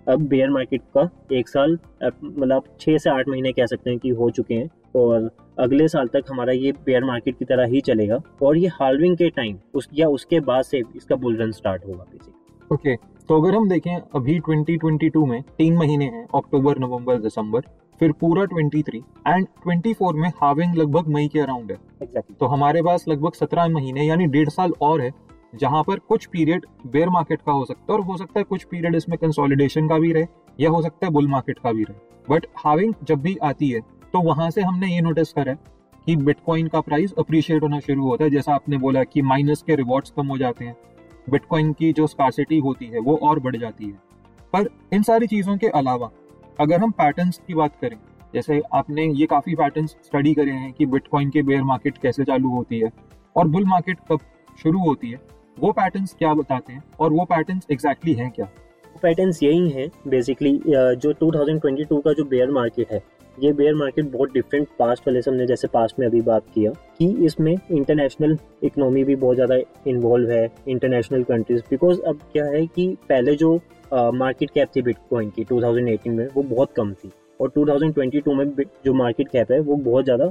अब 0.07 0.21
बेयर 0.21 0.49
मार्केट 0.49 0.81
का 0.97 1.09
एक 1.31 1.49
साल 1.49 1.77
मतलब 2.23 2.63
छः 2.79 2.97
से 2.97 3.09
आठ 3.09 3.27
महीने 3.27 3.51
कह 3.51 3.65
सकते 3.65 3.89
हैं 3.89 3.99
कि 3.99 4.09
हो 4.09 4.29
चुके 4.29 4.53
हैं 4.53 4.69
और 4.95 5.31
अगले 5.59 5.87
साल 5.87 6.07
तक 6.07 6.23
हमारा 6.29 6.53
ये 6.53 6.71
बेयर 6.71 7.03
मार्केट 7.03 7.37
की 7.39 7.45
तरह 7.45 7.65
ही 7.65 7.81
चलेगा 7.81 8.21
और 8.41 8.57
ये 8.57 8.67
हार्विंग 8.67 9.17
के 9.17 9.29
टाइम 9.29 9.57
उस 9.73 9.89
या 9.93 10.07
उसके 10.07 10.39
बाद 10.39 10.63
से 10.63 10.81
इसका 10.95 11.15
बुल 11.15 11.37
रन 11.37 11.51
स्टार्ट 11.51 11.85
होगा 11.85 12.05
ओके 12.71 12.95
okay, 12.95 13.27
तो 13.27 13.41
अगर 13.41 13.55
हम 13.55 13.69
देखें 13.69 13.95
अभी 13.95 14.39
2022 14.39 15.27
में 15.27 15.41
तीन 15.57 15.77
महीने 15.77 16.05
हैं 16.05 16.27
अक्टूबर 16.35 16.79
नवंबर 16.79 17.15
दिसंबर 17.15 17.61
फिर 18.01 18.11
पूरा 18.11 18.43
23 18.47 18.95
एंड 19.27 19.47
24 19.65 20.13
में 20.13 20.27
हाविंग 20.41 20.75
लगभग 20.75 21.07
मई 21.07 21.27
के 21.27 21.39
अराउंड 21.39 21.71
है। 21.71 21.77
Exactly. 21.77 22.37
तो 22.39 22.45
हमारे 22.45 22.81
पास 22.81 23.05
लगभग 23.07 23.33
सत्रह 23.33 23.67
महीने 23.69 24.03
यानी 24.03 24.25
डेढ़ 24.27 24.49
साल 24.49 24.73
और 24.81 25.01
है 25.01 25.11
जहाँ 25.53 25.83
पर 25.83 25.99
कुछ 25.99 26.25
पीरियड 26.25 26.65
बेयर 26.87 27.09
मार्केट 27.09 27.41
का 27.41 27.51
हो 27.51 27.65
सकता 27.65 27.91
है 27.93 27.97
और 27.97 28.05
हो 28.05 28.15
सकता 28.17 28.39
है 28.39 28.43
कुछ 28.43 28.63
पीरियड 28.63 28.95
इसमें 28.95 29.17
कंसोलिडेशन 29.17 29.87
का 29.87 29.97
भी 29.99 30.11
रहे 30.13 30.25
या 30.59 30.69
हो 30.69 30.81
सकता 30.81 31.05
है 31.07 31.11
बुल 31.13 31.27
मार्केट 31.27 31.59
का 31.59 31.71
भी 31.71 31.83
रहे। 31.83 32.25
बट 32.27 32.45
हाविंग 32.57 32.93
जब 33.03 33.21
भी 33.21 33.35
आती 33.43 33.69
है 33.69 33.81
तो 34.13 34.21
वहाँ 34.21 34.49
से 34.51 34.61
हमने 34.61 34.93
ये 34.93 35.01
नोटिस 35.01 35.33
करा 35.33 35.53
कि 36.07 36.15
बिटकॉइन 36.17 36.67
का 36.67 36.81
प्राइस 36.81 37.13
अप्रिशिएट 37.19 37.63
होना 37.63 37.79
शुरू 37.79 38.07
होता 38.07 38.23
है। 38.23 38.29
जैसा 38.29 38.53
आपने 38.53 38.77
बोला 38.77 39.03
कि 39.03 39.21
माइनस 39.23 39.61
के 39.61 39.75
रिवॉर्ड्स 39.75 40.11
कम 40.11 40.27
हो 40.27 40.37
जाते 40.37 40.65
हैं 40.65 40.75
बिटकॉइन 41.29 41.71
की 41.73 41.91
जो 41.93 42.07
स्कार्सिटी 42.07 42.59
होती 42.59 42.85
है 42.85 42.99
वो 42.99 43.19
और 43.23 43.39
बढ़ 43.39 43.57
जाती 43.57 43.85
है। 43.85 43.99
पर 44.53 44.69
इन 44.93 45.03
सारी 45.03 45.27
चीज़ों 45.27 45.57
के 45.57 45.67
अलावा 45.69 46.09
अगर 46.61 46.79
हम 46.79 46.91
पैटर्न्स 46.91 47.37
की 47.47 47.53
बात 47.53 47.75
करें, 47.81 47.97
जैसे 48.33 48.61
आपने 48.73 49.05
ये 49.11 49.25
काफ़ी 49.25 49.53
पैटर्न 49.55 49.85
स्टडी 49.85 50.33
करे 50.33 50.51
हैं 50.51 50.71
कि 50.73 50.85
बिटकॉइन 50.85 51.29
के 51.29 51.41
बेयर 51.43 51.63
मार्केट 51.63 51.97
कैसे 51.97 52.23
चालू 52.23 52.49
होती 52.49 52.79
है 52.79 52.91
और 53.35 53.47
बुल 53.47 53.65
मार्केट 53.67 53.99
कब 54.09 54.19
शुरू 54.63 54.79
होती 54.79 55.09
है, 55.11 55.19
वो 55.57 55.71
पैटर्न्स 55.71 56.13
क्या 56.19 56.33
बताते 56.33 56.73
हैं 56.73 56.83
और 56.99 57.13
वो 57.13 57.25
पैटर्न्स 57.25 57.65
एग्जैक्टली 57.71 58.13
हैं 58.13 58.29
क्या? 58.31 58.45
पैटर्न्स 59.03 59.41
यही 59.43 59.69
हैं 59.69 59.89
बेसिकली 60.07 60.53
जो 60.67 61.13
2022 61.15 62.01
का 62.05 62.13
जो 62.13 62.25
बेयर 62.25 62.51
मार्केट 62.51 62.91
है, 62.91 63.01
ये 63.37 63.53
बेयर 63.53 63.75
मार्केट 63.75 64.11
बहुत 64.11 64.33
डिफरेंट 64.33 64.67
पास्ट 64.79 65.07
वाले 65.07 65.21
से 65.21 65.31
हमने 65.31 65.45
जैसे 65.47 65.67
पास्ट 65.73 65.99
में 65.99 66.07
अभी 66.07 66.21
बात 66.21 66.45
किया 66.53 66.71
कि 66.99 67.11
इसमें 67.25 67.53
इंटरनेशनल 67.53 68.37
इकोनॉमी 68.63 69.03
भी 69.03 69.15
बहुत 69.17 69.35
ज़्यादा 69.35 69.55
इन्वॉल्व 69.87 70.31
है 70.31 70.47
इंटरनेशनल 70.67 71.23
कंट्रीज़ 71.23 71.61
बिकॉज़ 71.69 72.01
अब 72.01 72.19
क्या 72.33 72.45
है 72.47 72.65
कि 72.67 72.87
पहले 73.09 73.35
जो 73.35 73.59
मार्केट 73.93 74.49
कैप 74.51 74.69
थी 74.75 74.81
बिटकॉइन 74.81 75.29
की 75.29 75.43
2018 75.45 76.07
में, 76.07 76.27
वो 76.27 76.43
बहुत 76.45 76.71
कम 76.73 76.93
थी। 76.93 77.11
और 77.39 77.51
2022 77.51 78.27
में 78.29 78.45
जो 78.85 78.93
मार्केट 78.93 79.27
कैप 79.29 79.51
है, 79.51 79.59
वो 79.59 79.75
बहुत 79.77 80.05
ज़्यादा 80.05 80.29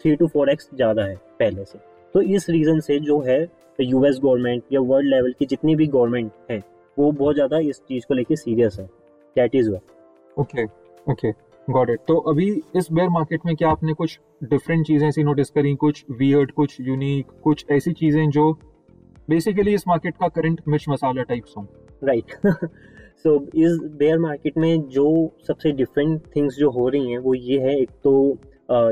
थ्री 0.00 0.14
टू 0.16 0.26
फोर 0.26 0.50
एक्स 0.50 0.68
ज़्यादा 0.74 1.04
है 1.04 1.14
पहले 1.40 1.64
से। 1.64 1.78
तो 2.14 2.20
इस 2.22 2.48
रीज़न 2.50 2.80
से 2.80 2.98
जो 3.00 3.20
है 3.22 3.40
यूएस 3.78 4.18
गवर्नमेंट 4.22 4.62
या 4.72 4.80
वर्ल्ड 4.82 5.08
लेवल 5.08 5.32
की 5.38 5.46
जितनी 5.46 5.74
भी 5.76 5.86
गवर्नमेंट 5.88 6.32
है, 6.50 6.58
वो 6.96 7.10
बहुत 7.12 7.34
ज़्यादा 7.34 7.58
इस 7.60 7.80
चीज़ 7.88 8.06
को 8.08 8.14
लेके 8.14 8.36
सीरियस 8.36 8.78
है। 8.80 8.84
That 9.36 9.54
is 9.54 9.70
why 9.70 9.80
okay 10.36 10.64
okay 11.06 11.30
got 11.68 11.90
it 11.90 12.00
तो 12.08 12.16
अभी 12.30 12.50
इस 12.76 12.90
बेयर 12.92 13.08
मार्केट 13.08 13.46
में 13.46 13.54
क्या 13.56 13.70
आपने 13.70 13.92
कुछ 13.94 14.18
डिफरेंट 14.44 14.86
चीज़ें 14.86 15.06
ऐसी 15.08 15.22
नोटिस 15.24 15.50
करी? 15.50 15.74
कुछ 15.76 16.04
वियर्ड 16.10 16.52
कुछ 16.52 16.76
यूनिक 16.80 17.30
कुछ 17.44 17.64
ऐसी 17.70 17.92
चीज़ें 17.92 18.28
जो 18.30 18.52
बेसिकली 19.28 19.74
इस 19.74 19.86
मार्केट 19.88 20.16
का 20.16 20.28
करंट 20.30 20.60
मिर्च 20.68 20.84
मसाला 20.88 21.22
टाइप्स 21.22 21.54
हों। 21.56 21.64
राइट 22.04 22.24
सो 23.22 23.34
इस 23.54 23.78
बेयर 23.98 24.18
मार्केट 24.18 24.58
में 24.58 24.82
जो 24.88 25.06
सबसे 25.48 25.72
डिफरेंट 25.72 26.22
थिंग्स 26.36 26.56
जो 26.56 26.70
हो 26.70 26.88
रही 26.88 27.10
हैं 27.10 27.18
वो 27.18 27.34
ये 27.34 27.58
है 27.58 27.78
एक 27.80 27.90
तो 28.04 28.38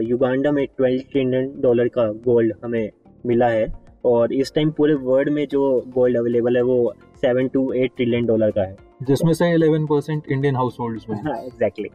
युगांडा 0.00 0.52
में 0.52 0.66
ट्वेल्व 0.66 1.02
ट्रिलियन 1.12 1.52
डॉलर 1.60 1.88
का 1.88 2.12
गोल्ड 2.24 2.54
हमें 2.64 2.90
मिला 3.26 3.48
है 3.48 3.66
और 4.04 4.32
इस 4.32 4.52
टाइम 4.54 4.70
पूरे 4.70 4.94
वर्ल्ड 4.94 5.28
में 5.28 5.46
जो 5.48 5.62
गोल्ड 5.88 6.16
अवेलेबल 6.16 6.56
है 6.56 6.62
वो 6.62 6.94
seven 7.16 7.48
two 7.48 7.72
eight 7.72 7.90
trillion 7.96 8.26
dollar 8.26 8.50
का 8.50 8.62
है। 8.62 8.76
जिसमें 9.02 9.32
से 9.32 9.50
eleven 9.54 9.86
percent 9.86 10.22
Indian 10.32 10.56
house 10.56 10.76
hold 10.80 11.00
में। 11.10 11.16
हाँ 11.16 11.36
एग्जैक्टली 11.36 11.88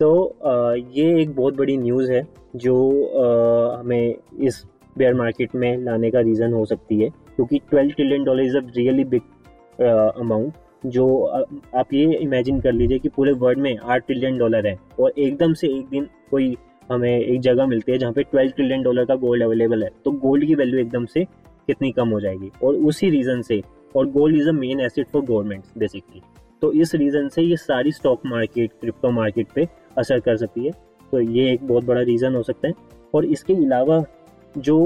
तो 0.00 0.38
ये 0.76 1.20
एक 1.22 1.34
बहुत 1.36 1.56
बड़ी 1.56 1.76
न्यूज़ 1.76 2.12
है 2.12 2.26
जो 2.56 2.74
uh, 2.92 3.80
हमें 3.80 4.14
इस 4.40 4.64
बेयर 4.98 5.14
मार्केट 5.14 5.54
में 5.54 5.76
लाने 5.76 6.10
का 6.10 6.20
रीज़न 6.20 6.52
हो 6.52 6.64
सकती 6.64 7.00
है 7.00 7.08
क्योंकि 7.08 7.58
twelve 7.70 7.90
trillion 7.90 8.24
dollar 8.24 8.42
is 8.42 8.56
a 8.56 8.60
really 8.76 9.04
big 9.04 9.22
amount 9.80 10.54
जो 10.86 11.06
आप 11.74 11.92
ये 11.94 12.16
इमेजिन 12.16 12.60
कर 12.60 12.72
लीजिए 12.72 12.98
कि 12.98 13.08
पूरे 13.08 13.32
वर्ल्ड 13.32 13.58
में 13.58 13.76
आठ 13.76 14.06
ट्रिलियन 14.06 14.38
डॉलर 14.38 14.66
है 14.66 14.76
और 15.00 15.12
एकदम 15.18 15.52
से 15.52 15.68
एक 15.68 15.88
दिन 15.88 16.08
कोई 16.30 16.56
हमें 16.90 17.18
एक 17.18 17.40
जगह 17.40 17.66
मिलती 17.66 17.92
है 17.92 17.98
जहाँ 17.98 18.12
पे 18.12 18.22
ट्वेल्व 18.22 18.50
ट्रिलियन 18.56 18.82
डॉलर 18.82 19.04
का 19.04 19.14
गोल्ड 19.16 19.42
अवेलेबल 19.42 19.82
है 19.82 19.90
तो 20.04 20.10
गोल्ड 20.10 20.46
की 20.46 20.54
वैल्यू 20.54 20.80
एकदम 20.80 21.04
से 21.04 21.24
कितनी 21.24 21.90
कम 21.92 22.08
हो 22.08 22.20
जाएगी? 22.20 22.50
और 22.64 22.74
उसी 22.74 23.10
रीज़न 23.10 23.40
से, 23.42 23.62
और 23.96 24.06
gold 24.06 24.36
is 24.36 24.48
a 24.48 24.52
main 24.52 24.80
asset 24.80 25.06
for 25.12 25.22
government 25.22 25.64
basically 25.78 26.22
तो 26.62 26.72
इस 26.72 26.94
रीज़न 26.94 27.28
से 27.28 27.42
ये 27.42 27.56
सारी 27.56 27.92
स्टॉक 27.92 28.26
मार्केट 28.26 28.70
क्रिप्टो 28.80 29.10
मार्केट 29.10 29.46
पे 29.54 29.66
असर 29.98 30.20
कर 30.20 30.36
सकती 30.36 30.64
है। 30.64 30.70
तो 31.12 31.20
ये 31.20 31.50
एक 31.52 31.66
बहुत 31.66 31.84
बड़ा 31.84 32.00
रीज़न 32.00 32.34
हो 32.34 32.42
सकता 32.42 32.68
है। 32.68 32.74
और 33.14 33.24
इसके 33.24 33.54
अलावा 33.54 34.02
जो 34.58 34.78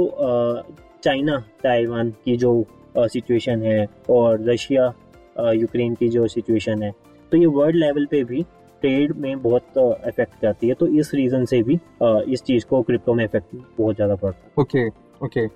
चाइना, 1.04 1.38
ताइवान 1.62 2.10
की 2.24 2.36
जो 2.36 2.52
सिचुएशन 2.98 3.62
है 3.62 3.86
और 4.10 4.42
रशिया 4.48 4.92
यूक्रेन 5.52 5.94
की 5.94 6.08
जो 6.08 6.26
सिचुएशन 6.28 6.82
है 6.82 6.92
तो 7.32 7.36
ये 7.36 7.46
वर्ल्ड 7.48 7.76
लेवल 7.76 8.06
पे 8.06 8.22
भी 8.24 8.42
ट्रेड 8.82 9.12
में 9.16 9.42
बहुत 9.42 9.78
इफ़ेक्ट 10.08 10.40
करती 10.40 10.68
है 10.68 10.74
तो 10.74 10.86
इस 10.86 11.12
रीज़न 11.14 11.44
से 11.44 11.62
भी 11.62 11.78
इस 12.32 12.42
चीज़ 12.42 12.64
को 12.66 12.82
क्रिप्टो 12.82 13.14
में 13.14 13.24
इफ़ेक्ट 13.24 13.54
बहुत 13.78 13.96
ज़्यादा 13.96 14.14
पड़ता 14.14 14.38
है। 14.38 14.52
ओके 14.58 14.86
ओके 15.24 15.46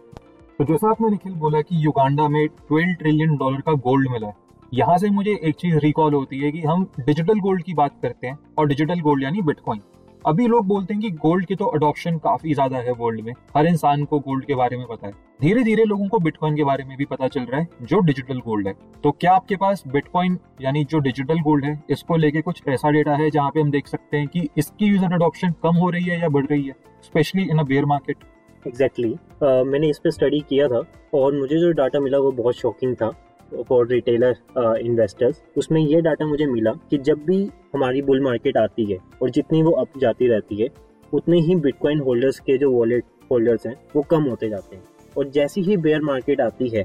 तो 0.59 0.65
जैसा 0.65 0.91
आपने 0.91 1.09
निखिल 1.11 1.33
बोला 1.35 1.61
कि 1.61 1.85
युगांडा 1.85 2.29
में 2.29 2.47
ट्वेल्व 2.49 2.93
ट्रिलियन 2.95 3.37
डॉलर 3.37 3.61
का 3.61 3.73
गोल्ड 3.73 4.11
मिला 4.11 4.27
है, 4.27 4.35
यहाँ 4.73 4.97
से 4.99 5.11
मुझे 5.11 5.39
एक 5.43 5.55
चीज़ 5.55 5.77
रिकॉल 5.77 6.15
होती 6.15 6.39
है 6.41 6.51
कि 6.53 6.61
हम 6.61 6.87
डिजिटल 7.01 7.41
गोल्ड 7.41 7.63
की 7.63 7.75
बात 7.75 7.95
करते 8.03 8.27
हैं, 8.27 8.39
और 8.59 8.69
डिजिटल 8.69 9.01
गोल्ड 9.01 9.23
यानी 9.23 9.43
बिटकॉइन 9.43 9.81
अभी 10.25 10.47
लोग 10.49 10.67
बोलते 10.67 10.95
हैं 10.95 11.03
कि 11.03 11.11
गोल्ड 11.13 11.47
की 11.47 11.55
तो 11.55 11.65
अडॉप्शन 11.67 12.17
काफ़ी 12.19 12.53
ज़्यादा 12.55 12.79
है 12.79 12.93
वर्ल्ड 12.93 13.21
में। 13.21 13.33
हर 13.57 13.67
इंसान 13.67 14.05
को 14.05 14.19
गोल्ड 14.19 14.45
के 14.45 14.55
बारे 14.55 14.77
में 14.77 14.87
पता 14.87 15.07
है। 15.07 15.13
धीरे 15.41 15.63
धीरे 15.65 15.85
लोगों 15.85 16.07
को 16.09 16.19
बिटकॉइन 16.19 16.57
के 16.57 16.65
बारे 16.65 16.85
में 16.85 16.97
भी 16.97 17.05
पता 17.05 17.29
चल 17.29 17.41
रहा 17.41 17.61
है, 17.61 17.69
जो 17.83 17.99
डिजिटल 18.01 18.39
गोल्ड 18.41 18.69
है। 18.69 18.75
तो 19.05 19.11
क्या 19.13 19.33
आपके 19.33 19.57
पास 19.57 19.83
बिटकॉइन 19.89 20.39
यानी 20.63 20.85
जो 20.85 20.99
डिजिटल 20.99 21.41
गोल्ड 21.41 21.65
है, 21.65 21.83
इसको 21.91 22.17
लेके 22.17 22.41
कुछ 22.43 22.63
ऐसा 22.69 22.91
डेटा 22.91 23.15
है 23.15 23.29
जहाँ 23.31 23.51
पे 23.51 23.61
हम 23.61 23.71
देख 23.71 23.87
सकते 23.87 24.17
हैं 24.17 24.29
कि 24.29 24.49
इसकी 24.59 24.87
यूज़र 24.87 25.15
अडॉप्शन 25.15 25.55
कम 25.63 25.77
हो 25.77 25.91
रही 25.91 26.05
है 26.05 26.21
या 26.21 26.29
बढ़ 26.29 26.47
रही 26.47 26.65
है 26.65 26.75
specially 27.03 27.43
in 27.43 27.59
a 27.59 27.65
bear 27.65 27.85
market 27.87 28.25
exactly 28.65 29.15
मैंने 29.43 29.89
इस 29.89 29.99
पर 29.99 30.11
स्टडी 30.11 30.41
किया 30.49 30.69
था 30.69 30.83
और 31.15 31.35
मुझे 31.35 31.59
जो 31.59 31.71
डाटा 31.73 32.01
मिला 32.01 32.19
वो 32.19 32.31
बहुत 32.33 32.57
शॉकिंग 32.57 32.95
था। 32.97 33.11
फॉर 33.63 33.87
रिटेलर 33.89 34.79
इन्वेस्टर्स 34.79 35.43
उसमें 35.57 35.81
ये 35.81 36.01
डाटा 36.01 36.27
मुझे 36.27 36.47
मिला 36.47 36.73
कि 36.91 36.99
जब 36.99 37.25
भी 37.25 37.43
हमारी 37.75 38.03
बुल 38.03 38.21
मार्केट 38.21 38.57
आती 38.57 38.85
है 38.85 38.99
और 39.23 39.31
जितनी 39.31 39.63
वो 39.63 39.71
अप 39.73 39.99
जाती 39.99 40.29
रहती 40.29 40.57
है, 40.57 40.69
उतने 41.13 41.41
ही 41.41 41.55
बिटकॉइन 41.57 42.01
होल्डर्स 42.01 42.39
के 42.41 42.59
जो 42.59 42.71
वॉलेट 42.71 43.05
होल्डर्स 43.31 43.67
हैं, 43.67 43.77
वो 43.97 44.03
कम 44.03 44.23
होते 44.23 44.49
जाते 44.49 44.77
हैं। 44.77 44.83
और 45.17 45.29
जैसी 45.29 45.63
ही 45.63 45.77
बेयर 45.77 46.01
मार्केट 46.01 46.41
आती 46.41 46.69
है, 46.69 46.85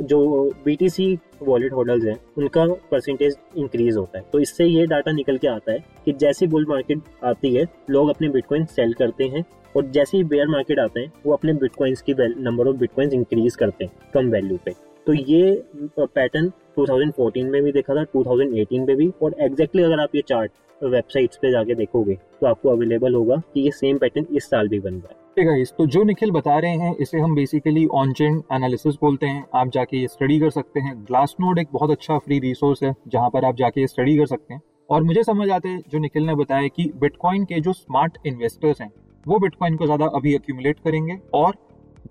जो 0.00 0.50
B 0.64 0.74
T 0.76 0.88
C 0.88 1.18
wallet 1.42 1.72
holders 1.72 2.04
हैं, 2.04 2.16
उनका 2.38 2.66
परसेंटेज 2.90 3.36
इंक्रीज 3.56 3.96
होता 3.96 4.18
है। 4.18 4.24
तो 4.32 4.40
इससे 4.40 4.64
ये 4.64 4.86
डाटा 4.86 5.12
निकल 5.12 5.38
के 5.38 5.48
आता 5.48 5.72
है 5.72 5.84
कि 6.04 6.12
जैसी 6.12 6.46
बुल 6.46 6.66
मार्केट 6.68 7.02
आती 7.24 7.54
है, 7.54 7.66
लोग 7.90 8.10
अपने 8.10 8.28
बिटकॉइन 8.28 8.64
सेल 8.66 8.92
करते 8.92 9.24
हैं 9.24 9.44
और 9.74 9.86
जैसे 9.86 10.16
ही 10.16 10.24
बेयर 10.24 10.48
मार्केट 10.48 10.78
आते 10.78 11.00
हैं, 11.00 11.12
वो 11.26 11.32
अपने 11.32 11.52
बिटकॉइंस 11.54 12.02
की 12.02 12.14
नंबर 12.18 12.68
ऑफ़ 12.68 12.76
बिटकॉइंस 12.76 13.12
इंक्रीज 13.14 13.56
करते 13.56 13.84
हैं, 13.84 13.92
कम 14.14 14.30
वैल्यू 14.30 14.58
पे। 14.64 14.74
तो 15.10 15.14
ये 15.14 15.54
पैटर्न 15.98 16.48
2014 16.78 17.44
में 17.44 17.62
भी 17.62 17.70
देखा 17.72 17.94
था 17.94 18.02
2018 18.12 18.86
में 18.86 18.96
भी। 18.96 19.08
और 19.22 19.34
एग्जैक्टली 19.40 19.82
अगर 19.82 20.00
आप 20.00 20.14
ये 20.14 20.22
चार्ट 20.22 20.50
वेबसाइट्स 20.80 21.36
पे 21.36 21.50
जाके 21.52 21.74
देखोगे 21.74 22.14
तो 22.40 22.46
आपको 22.46 22.68
अवेलेबल 22.68 23.14
होगा 23.14 23.36
कि 23.54 23.60
ये 23.60 23.70
सेम 23.70 23.98
पैटर्न 23.98 24.26
इस 24.32 24.44
साल 24.44 24.68
भी 24.68 24.78
बन 24.80 24.94
रहा 24.94 25.42
है। 25.42 25.48
है 25.48 25.64
तो 25.78 25.86
जो 25.86 26.02
निखिल 26.02 26.30
बता 26.30 26.58
रहे 26.58 26.70
हैं, 26.72 26.94
इसे 26.96 27.18
हम 27.18 27.34
बेसिकली 27.34 27.86
ऑन 27.92 28.12
चेन 28.12 28.42
एनालिसिस 28.52 28.94
बोलते 29.00 29.26
हैं। 29.26 29.44
आप 29.54 29.70
जाके 29.70 29.96
ये 29.96 30.08
स्टडी 30.08 30.38
कर 30.40 30.50
सकते 30.50 30.80
हैं। 30.80 30.94
ग्लास 31.04 31.34
नोड 31.40 31.58
एक 31.58 31.68
बहुत 31.72 31.90
अच्छा 31.90 32.18
फ्री 32.18 32.38
रिसोर्स 32.38 32.82
है, 32.82 32.94
जहाँ 33.08 33.30
पर 33.30 33.44
आप 33.44 33.56
जाके 33.56 33.86
स्टडी 33.86 34.16
कर 34.18 34.26
सकते 34.26 34.54
हैं। 34.54 34.60
और 34.90 35.02
मुझे 35.02 35.22
समझ 35.24 35.48
आते 35.50 35.68
हैं, 35.68 35.82
जो 35.88 35.98
निखिल 35.98 36.26
ने 36.26 36.34
बताया 36.34 36.68
कि 36.68 36.90
बिटकॉइन 37.00 37.44
के 37.44 37.60
जो 37.60 37.72
स्मार्ट 37.72 38.18
इन्वेस्टर्स 38.26 38.80
हैं, 38.80 38.90
वो 39.26 39.38
बिटकॉइन 39.38 39.76
को 39.76 39.86
ज़्यादा 39.86 40.06
अभी 40.14 40.34
एक्यूमुलेट 40.34 40.78
करेंगे 40.84 41.18
और 41.34 41.56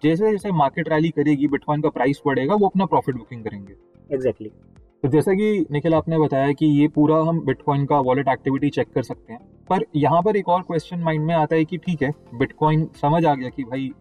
जैसे 0.03 0.31
जैसे 0.31 0.51
मार्केट 0.51 0.89
रैली 0.89 1.09
करेगी 1.09 1.47
बिटकॉइन 1.47 1.81
का 1.81 1.89
प्राइस 1.89 2.21
बढ़ेगा 2.25 2.55
वो 2.55 2.67
अपना 2.67 2.85
प्रॉफिट 2.85 3.15
बुकिंग 3.15 3.43
करेंगे। 3.43 3.73
Exactly 4.13 4.49
exactly. 4.49 5.03
तो 5.03 5.07
जैसा 5.07 5.33
कि 5.33 5.65
निखिल 5.71 5.93
आपने 5.93 6.17
बताया 6.19 6.51
कि 6.51 6.65
ये 6.65 6.87
पूरा 6.87 7.17
हम 7.17 7.45
बिटकॉइन 7.45 7.85
का 7.85 7.99
वॉलेट 7.99 8.27
एक्टिविटी 8.27 8.69
चेक 8.69 8.87
कर 8.95 9.03
सकते 9.03 9.33
हैं। 9.33 9.39
पर 9.69 9.85
यहाँ 9.95 10.21
पर 10.21 10.35
एक 10.35 10.49
और 10.49 10.61
क्वेश्चन 10.61 10.99
माइंड 10.99 11.25
में 11.25 11.35
आता 11.35 11.55
है 11.55 11.65
कि 11.65 11.77
ठीक 11.77 12.01
है 12.01 12.11
बिटकॉइन 12.33 12.87
समझ 13.01 13.25
आ 13.25 13.35
गया 13.35 13.49
कि 13.49 13.63
भाई 13.63 13.91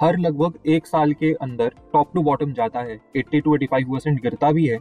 हर 0.00 0.18
लगभग 0.18 0.58
एक 0.66 0.86
साल 0.86 1.12
के 1.12 1.32
अंदर 1.32 1.68
टॉप 1.92 2.10
टू 2.14 2.22
बॉटम 2.22 2.52
जाता 2.52 2.80
है 2.80 3.00
80 3.16 3.40
टू 3.40 3.56
85 3.56 3.84
परसेंट 3.84 4.22
गिरता 4.22 4.52
भी 4.52 4.66
है। 4.66 4.78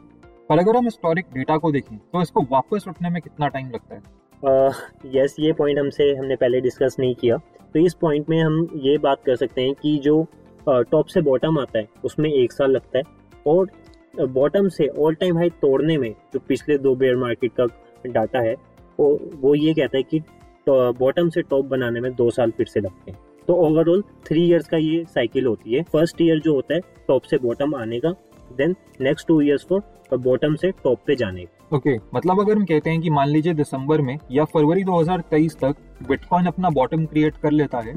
पर 0.50 0.60
अगर 0.60 0.76
हम 0.78 0.84
हिस्टोरिक 0.84 1.26
डेटा 1.34 1.58
को 1.58 1.72
देखें 1.72 1.98
तो 1.98 2.22
इसको 2.22 2.42
वापस 2.52 2.86
उठने 2.88 3.10
में 3.10 3.22
कितना 3.22 3.48
टाइम 3.48 3.70
लगता 3.70 3.96
है? 3.96 4.02
यस 4.44 4.80
uh, 5.06 5.16
yes, 5.16 5.40
ये 5.40 5.54
पॉइंट 5.54 5.80
हमसे 5.80 6.16
हमने 6.16 6.36
पहले 6.36 6.62
डिस्कस 6.62 6.96
नहीं 7.00 7.16
किया। 7.16 7.38
तो 7.74 7.80
इस 7.80 7.94
पॉइंट 7.94 8.30
में 8.30 8.42
हम 8.44 8.68
ये 8.76 8.98
बात 8.98 9.24
कर 9.26 9.36
सकते 9.36 9.62
हैं 9.62 9.74
कि 9.74 9.98
जो 9.98 10.26
टॉप 10.70 11.06
से 11.06 11.22
बॉटम 11.22 11.60
आता 11.60 11.80
है 11.80 11.88
उसमें 12.06 12.30
एक 12.30 12.52
साल 12.52 12.72
लगता 12.72 12.98
है। 12.98 13.04
और 13.48 13.72
बॉटम 14.22 14.68
से 14.70 14.88
ऑल 14.88 15.16
टाइम 15.16 15.38
हाई 15.38 15.50
तोड़ने 15.62 15.98
में 15.98 16.12
जो 16.34 16.40
पिछले 16.48 16.78
दो 16.78 16.96
बेयर 16.96 17.16
मार्केट 17.18 17.52
का 17.60 17.66
डाटा 18.06 18.40
है 18.40 18.56
वो 19.00 19.08
वो 19.36 19.54
ये 19.56 19.74
कहता 19.74 19.98
है 19.98 20.04
कि 20.04 20.20
बॉटम 20.68 21.30
से 21.30 21.42
टॉप 21.42 21.66
बनाने 21.66 22.00
में 22.00 22.14
दो 22.16 22.30
साल 22.30 22.52
फिर 22.52 22.66
से 22.66 22.80
लगते 22.80 23.12
हैं। 23.12 23.20
तो 23.48 23.54
ओवरऑल 23.66 24.04
थ्री 24.26 24.46
इयर्स 24.48 24.68
का 24.68 24.78
ये 24.78 25.04
साइकिल 25.06 25.46
होती 25.46 25.74
है। 25.74 25.82
फ़र्स्ट 25.84 26.22
ईयर 26.22 26.40
जो 26.40 26.54
होता 26.56 26.74
है 26.74 26.80
टॉप 27.08 27.22
से 27.22 27.38
बॉटम 27.38 27.76
आने 27.76 28.00
का 28.00 28.10
then 28.58 28.76
next 29.02 29.28
two 29.28 29.40
years 29.42 29.66
for 29.70 30.18
bottom 30.18 30.56
से 30.56 30.72
टॉप 30.84 31.00
पे 31.08 31.16
जाने 31.16 31.46
का। 31.46 31.76
ओके 31.76 31.90
okay, 31.90 32.16
मतलब 32.16 32.40
अगर 32.40 32.58
हम 32.58 32.66
कहते 32.66 32.90
हैं 32.90 33.02
कि 33.02 33.10
मान 33.10 33.28
लीजिए 33.28 33.54
दिसंबर 33.54 34.02
में 34.02 34.18
या 34.32 34.44
फरवरी 34.46 34.84
2023 34.84 35.56
तक 35.56 35.76
बिटकॉइन 36.08 36.46
अपना 36.46 36.70
बॉटम 36.70 37.06
क्रिएट 37.06 37.38
कर 37.38 37.52
लेता 37.52 37.80
है 37.80 37.96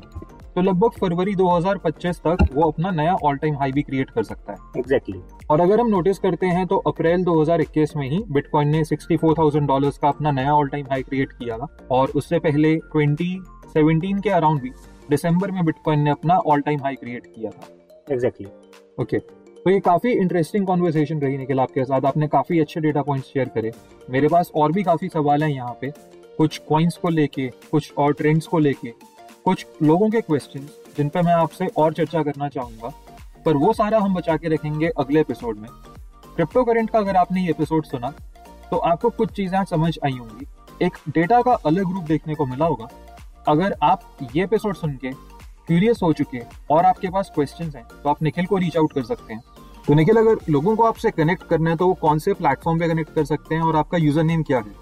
तो 0.56 0.62
लगभग 0.62 0.90
फरवरी 0.90 1.34
2025 1.34 2.18
तक 2.26 2.48
वो 2.52 2.62
अपना 2.62 2.90
नया 2.90 3.14
ऑल 3.14 3.36
टाइम 3.36 3.54
हाई 3.54 3.72
भी 3.72 3.82
क्रिएट 3.82 4.10
कर 4.10 4.22
सकता 4.22 4.52
है। 4.52 4.58
Exactly 4.78 5.18
exactly. 5.18 5.50
और 5.50 5.60
अगर 5.60 5.80
हम 5.80 5.86
नोटिस 5.86 6.18
करते 6.18 6.46
हैं 6.46 6.66
तो 6.66 6.76
अप्रैल 6.76 7.24
2021 7.24 7.94
में 7.96 8.08
ही 8.10 8.22
बिटकॉइन 8.30 8.68
ने 8.68 8.82
64,000 8.84 9.66
डॉलर्स 9.66 9.98
का 9.98 10.08
अपना 10.08 10.30
नया 10.30 10.54
ऑल 10.54 10.68
टाइम 10.68 10.86
हाई 10.90 11.02
क्रिएट 11.02 11.32
किया 11.32 11.58
था। 11.58 11.66
और 11.90 12.10
उससे 12.10 12.38
पहले 12.38 12.74
2017 12.96 14.22
के 14.22 14.30
अराउंड 14.30 14.60
भी 14.60 14.70
दिसंबर 15.10 15.50
में 15.50 15.64
बिटकॉइन 15.64 16.00
ने 16.00 16.10
अपना 16.10 16.36
ऑल 16.36 16.60
टाइम 16.60 16.80
हाई 16.80 16.94
क्रिएट 16.94 17.26
किया 17.26 17.50
था। 17.50 17.68
Exactly 18.12 18.46
exactly. 18.46 19.02
Okay 19.02 19.18
okay. 19.18 19.62
तो 19.64 19.70
ये 19.70 19.80
काफ़ी 19.80 20.12
इंटरेस्टिंग 20.12 20.66
कॉन्वर्सेशन 20.66 21.20
रही 21.20 21.38
निखिल 21.38 21.60
आपके 21.60 21.84
साथ। 21.84 22.04
आपने 22.04 22.28
काफ़ी 22.28 22.60
अच्छे 22.60 22.80
डेटा 22.80 23.02
पॉइंट्स 23.02 23.28
शेयर 23.28 23.48
करे। 23.48 23.72
मेरे 24.10 24.28
पास 24.28 24.52
और 24.54 24.72
भी 24.72 24.82
काफ़ी 24.82 25.08
सवाल 25.08 25.42
हैं 25.42 25.50
यहाँ 25.50 25.78
पे। 25.80 25.90
कुछ 26.38 26.58
कॉइन्स 26.58 26.96
को 26.96 27.08
लेके 27.08 27.48
कुछ 27.70 27.92
और 27.98 28.12
ट्रेंड्स 28.12 28.46
को 28.46 28.58
लेके। 28.58 28.92
कुछ 29.46 29.64
लोगों 29.82 30.08
के 30.10 30.20
क्वेश्चन 30.20 30.60
जिन 30.96 31.08
पर 31.08 31.22
मैं 31.22 31.32
आपसे 31.32 31.66
और 31.78 31.92
चर्चा 31.94 32.22
करना 32.22 32.48
चाहूँगा, 32.48 32.88
पर 33.44 33.56
वो 33.56 33.72
सारा 33.72 33.98
हम 33.98 34.14
बचा 34.14 34.36
के 34.36 34.48
रखेंगे 34.48 34.88
अगले 34.98 35.20
एपिसोड 35.20 35.58
में। 35.58 35.68
क्रिप्टो 36.36 36.64
करेंट 36.64 36.88
का 36.90 36.98
अगर 36.98 37.16
आपने 37.16 37.42
ये 37.42 37.50
एपिसोड 37.50 37.84
सुना 37.84 38.10
तो 38.70 38.76
आपको 38.76 39.10
कुछ 39.10 39.30
चीज़ें 39.32 39.62
समझ 39.64 39.92
आई 40.04 40.12
होंगी। 40.12 40.46
एक 40.86 40.96
डेटा 41.08 41.40
का 41.42 41.52
अलग 41.66 41.92
रूप 41.92 42.04
देखने 42.04 42.34
को 42.34 42.46
मिला 42.46 42.66
होगा। 42.66 42.88
अगर 43.48 43.76
आप 43.82 44.16
ये 44.34 44.44
एपिसोड 44.44 44.76
सुन 44.76 44.96
के 44.96 45.10
क्यूरियस 45.10 46.00
हो 46.02 46.12
चुके 46.12 46.40
और 46.70 46.84
आपके 46.84 47.10
पास 47.10 47.30
क्वेश्चंस 47.34 47.74
हैं 47.76 47.84
तो 47.92 48.10
आप 48.10 48.22
निखिल 48.22 48.46
को 48.46 48.56
रीच 48.56 48.76
आउट 48.76 48.92
कर 48.92 49.02
सकते 49.04 49.34
हैं। 49.34 49.42
तो 49.86 49.94
निखिल, 49.94 50.16
अगर 50.16 50.50
लोगों 50.50 50.74
को 50.76 50.84
आपसे 50.84 51.10
कनेक्ट 51.12 51.42
करना 51.48 51.70
है 51.70 51.76
तो 51.76 51.86
वो 51.86 51.94
कौन 52.00 52.18
से 52.18 52.34
प्लेटफॉर्म 52.34 52.80
पे 52.80 52.88
कनेक्ट 52.88 53.14
कर 53.14 53.24
सकते 53.24 53.54
हैं 53.54 53.62
और 53.62 53.76
आपका 53.76 53.98
यूज़र 53.98 54.24
नेम 54.24 54.42
क्या 54.42 54.58
है? 54.58 54.74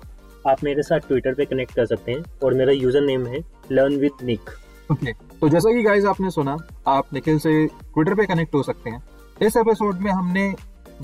आप 0.47 0.65
मेरे 0.65 0.83
साथ 0.83 1.09
ट्विटर 1.09 1.35
पे 1.35 1.45
कनेक्ट 1.45 1.75
कर 1.75 1.87
सकते 1.87 2.13
हैं 2.13 2.25
और 2.45 2.55
मेरा 2.55 2.73
यूज़र 2.73 3.01
नेम 3.03 3.27
है 3.27 3.43
लर्न 3.73 3.97
विद 4.01 4.25
निक 4.25 4.51
ओके 4.93 5.13
तो 5.13 5.49
जैसा 5.49 5.73
कि 5.73 5.83
गाइस 5.83 6.05
आपने 6.05 6.31
सुना 6.31 6.57
आप 6.89 7.13
निखिल 7.15 7.39
से 7.39 7.67
ट्विटर 7.67 8.15
पे 8.15 8.27
कनेक्ट 8.27 8.55
हो 8.55 8.63
सकते 8.63 8.91
हैं। 8.91 9.03
इस 9.43 9.57
एपिसोड 9.57 10.01
में 10.01 10.11
हमने 10.13 10.55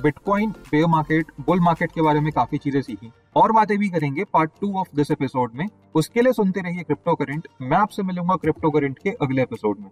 bitcoin 0.03 0.51
bear 0.71 0.87
market 0.87 1.27
bull 1.47 1.61
market 1.61 1.93
के 1.93 2.03
बारे 2.03 2.21
में 2.21 2.33
काफ़ी 2.33 2.59
चीज़ें 2.59 2.81
सीखी 2.83 3.11
और 3.37 3.53
बातें 3.53 3.77
भी 3.79 3.89
करेंगे 3.89 4.25
part 4.33 4.51
two 4.61 4.73
of 4.81 4.89
this 4.97 5.11
episode 5.11 5.53
में। 5.55 5.67
उसके 5.95 6.23
लिए 6.23 6.33
सुनते 6.33 6.61
रहिए 6.61 6.83
क्रिप्टो 6.83 7.15
करेंट 7.15 7.49
मैं 7.63 7.77
आपसे 7.77 8.03
मिलूँगा 8.03 8.37
क्रिप्टो 8.37 8.71
करेंट 8.71 8.99
के 8.99 9.11
अगले 9.23 9.43
एपिसोड 9.43 9.77
में। 9.81 9.91